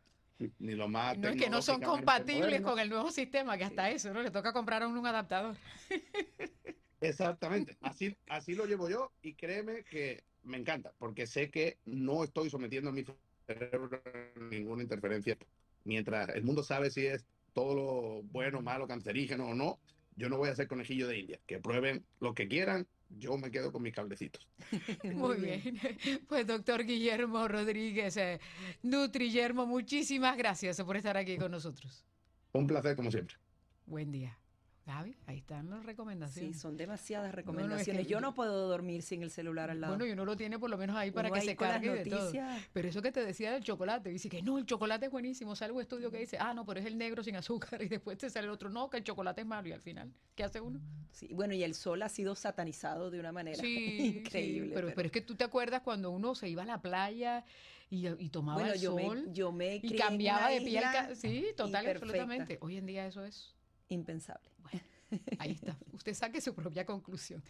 ni 0.58 0.74
lo 0.74 0.88
más... 0.88 1.18
No 1.18 1.28
es 1.28 1.36
que 1.36 1.50
no 1.50 1.62
son 1.62 1.80
compatibles 1.80 2.60
con 2.60 2.78
el 2.78 2.88
nuevo 2.88 3.10
sistema, 3.10 3.58
que 3.58 3.64
hasta 3.64 3.90
eso, 3.90 4.12
¿no? 4.12 4.22
Le 4.22 4.30
toca 4.30 4.52
comprar 4.52 4.82
a 4.82 4.88
un 4.88 5.06
adaptador. 5.06 5.56
Exactamente, 7.00 7.76
así, 7.82 8.16
así 8.28 8.54
lo 8.54 8.64
llevo 8.64 8.88
yo 8.88 9.12
y 9.20 9.34
créeme 9.34 9.84
que 9.84 10.24
me 10.44 10.56
encanta, 10.58 10.92
porque 10.98 11.26
sé 11.26 11.50
que 11.50 11.78
no 11.84 12.24
estoy 12.24 12.50
sometiendo 12.50 12.90
a 12.90 12.92
mi 12.92 13.04
cerebro 13.46 14.02
a 14.04 14.38
ninguna 14.50 14.82
interferencia. 14.82 15.36
Mientras 15.84 16.30
el 16.30 16.44
mundo 16.44 16.62
sabe 16.62 16.90
si 16.90 17.06
es 17.06 17.26
todo 17.52 17.74
lo 17.74 18.22
bueno, 18.24 18.62
malo, 18.62 18.86
cancerígeno 18.86 19.48
o 19.48 19.54
no, 19.54 19.78
yo 20.16 20.28
no 20.28 20.38
voy 20.38 20.48
a 20.48 20.54
ser 20.54 20.68
conejillo 20.68 21.08
de 21.08 21.18
India. 21.18 21.40
Que 21.46 21.58
prueben 21.58 22.04
lo 22.20 22.34
que 22.34 22.48
quieran, 22.48 22.86
yo 23.18 23.36
me 23.36 23.50
quedo 23.50 23.72
con 23.72 23.82
mis 23.82 23.94
cablecitos. 23.94 24.46
Muy 25.04 25.36
bien. 25.36 25.80
Pues 26.28 26.46
doctor 26.46 26.84
Guillermo 26.84 27.48
Rodríguez, 27.48 28.16
eh, 28.16 28.40
Nutriyermo, 28.82 29.66
muchísimas 29.66 30.36
gracias 30.36 30.80
por 30.82 30.96
estar 30.96 31.16
aquí 31.16 31.36
con 31.36 31.50
nosotros. 31.50 32.04
Un 32.52 32.66
placer 32.66 32.96
como 32.96 33.10
siempre. 33.10 33.36
Buen 33.86 34.10
día. 34.10 34.38
Gaby, 34.86 35.16
ahí 35.26 35.38
están 35.38 35.70
las 35.70 35.86
recomendaciones. 35.86 36.56
Sí, 36.56 36.60
son 36.60 36.76
demasiadas 36.76 37.34
recomendaciones. 37.34 38.06
yo 38.06 38.20
no 38.20 38.34
puedo 38.34 38.68
dormir 38.68 39.02
sin 39.02 39.22
el 39.22 39.30
celular 39.30 39.70
al 39.70 39.80
lado. 39.80 39.94
Bueno, 39.94 40.06
y 40.06 40.12
uno 40.12 40.26
lo 40.26 40.36
tiene 40.36 40.58
por 40.58 40.68
lo 40.68 40.76
menos 40.76 40.94
ahí 40.96 41.10
para 41.10 41.30
que 41.30 41.40
se 41.40 41.56
cargue 41.56 41.90
de 41.90 42.04
todo. 42.04 42.30
Pero 42.72 42.88
eso 42.88 43.00
que 43.00 43.10
te 43.10 43.24
decía 43.24 43.52
del 43.52 43.62
chocolate, 43.62 44.10
dice 44.10 44.28
que 44.28 44.42
no, 44.42 44.58
el 44.58 44.66
chocolate 44.66 45.06
es 45.06 45.12
buenísimo. 45.12 45.56
Sale 45.56 45.72
un 45.72 45.80
estudio 45.80 46.10
que 46.10 46.18
dice, 46.18 46.36
ah, 46.38 46.52
no, 46.52 46.66
pero 46.66 46.80
es 46.80 46.86
el 46.86 46.98
negro 46.98 47.22
sin 47.22 47.36
azúcar. 47.36 47.80
Y 47.84 47.88
después 47.88 48.16
te 48.16 48.30
sale 48.30 48.46
el 48.46 48.52
otro, 48.52 48.70
no, 48.70 48.88
que 48.88 48.96
el 48.98 49.04
chocolate 49.04 49.42
es 49.42 49.46
malo. 49.46 49.68
Y 49.68 49.72
al 49.72 49.80
final, 49.80 50.12
¿qué 50.34 50.44
hace 50.44 50.60
uno? 50.60 50.80
Sí, 51.12 51.28
bueno, 51.32 51.54
y 51.54 51.62
el 51.62 51.74
sol 51.74 52.02
ha 52.02 52.08
sido 52.08 52.34
satanizado 52.34 53.10
de 53.10 53.20
una 53.20 53.32
manera 53.32 53.62
increíble. 53.66 54.74
pero, 54.74 54.92
pero... 54.94 55.06
es 55.06 55.12
que 55.12 55.20
tú 55.20 55.34
te 55.34 55.44
acuerdas 55.44 55.82
cuando 55.82 56.10
uno 56.10 56.34
se 56.34 56.48
iba 56.48 56.62
a 56.62 56.66
la 56.66 56.80
playa 56.80 57.44
y, 57.90 58.08
y 58.08 58.28
tomaba 58.30 58.70
el 58.70 58.78
sol. 58.78 59.32
yo 59.32 59.52
me 59.52 59.76
y 59.76 59.96
cambiaba 59.96 60.48
de 60.50 60.60
piel. 60.60 60.84
Sí, 61.14 61.46
total, 61.56 61.86
absolutamente. 61.86 62.58
Hoy 62.60 62.76
en 62.76 62.86
día 62.86 63.06
eso 63.06 63.24
es 63.24 63.53
impensable. 63.88 64.50
Bueno, 64.58 64.80
ahí 65.38 65.52
está. 65.52 65.76
Usted 65.92 66.14
saque 66.14 66.40
su 66.40 66.54
propia 66.54 66.84
conclusión. 66.84 67.42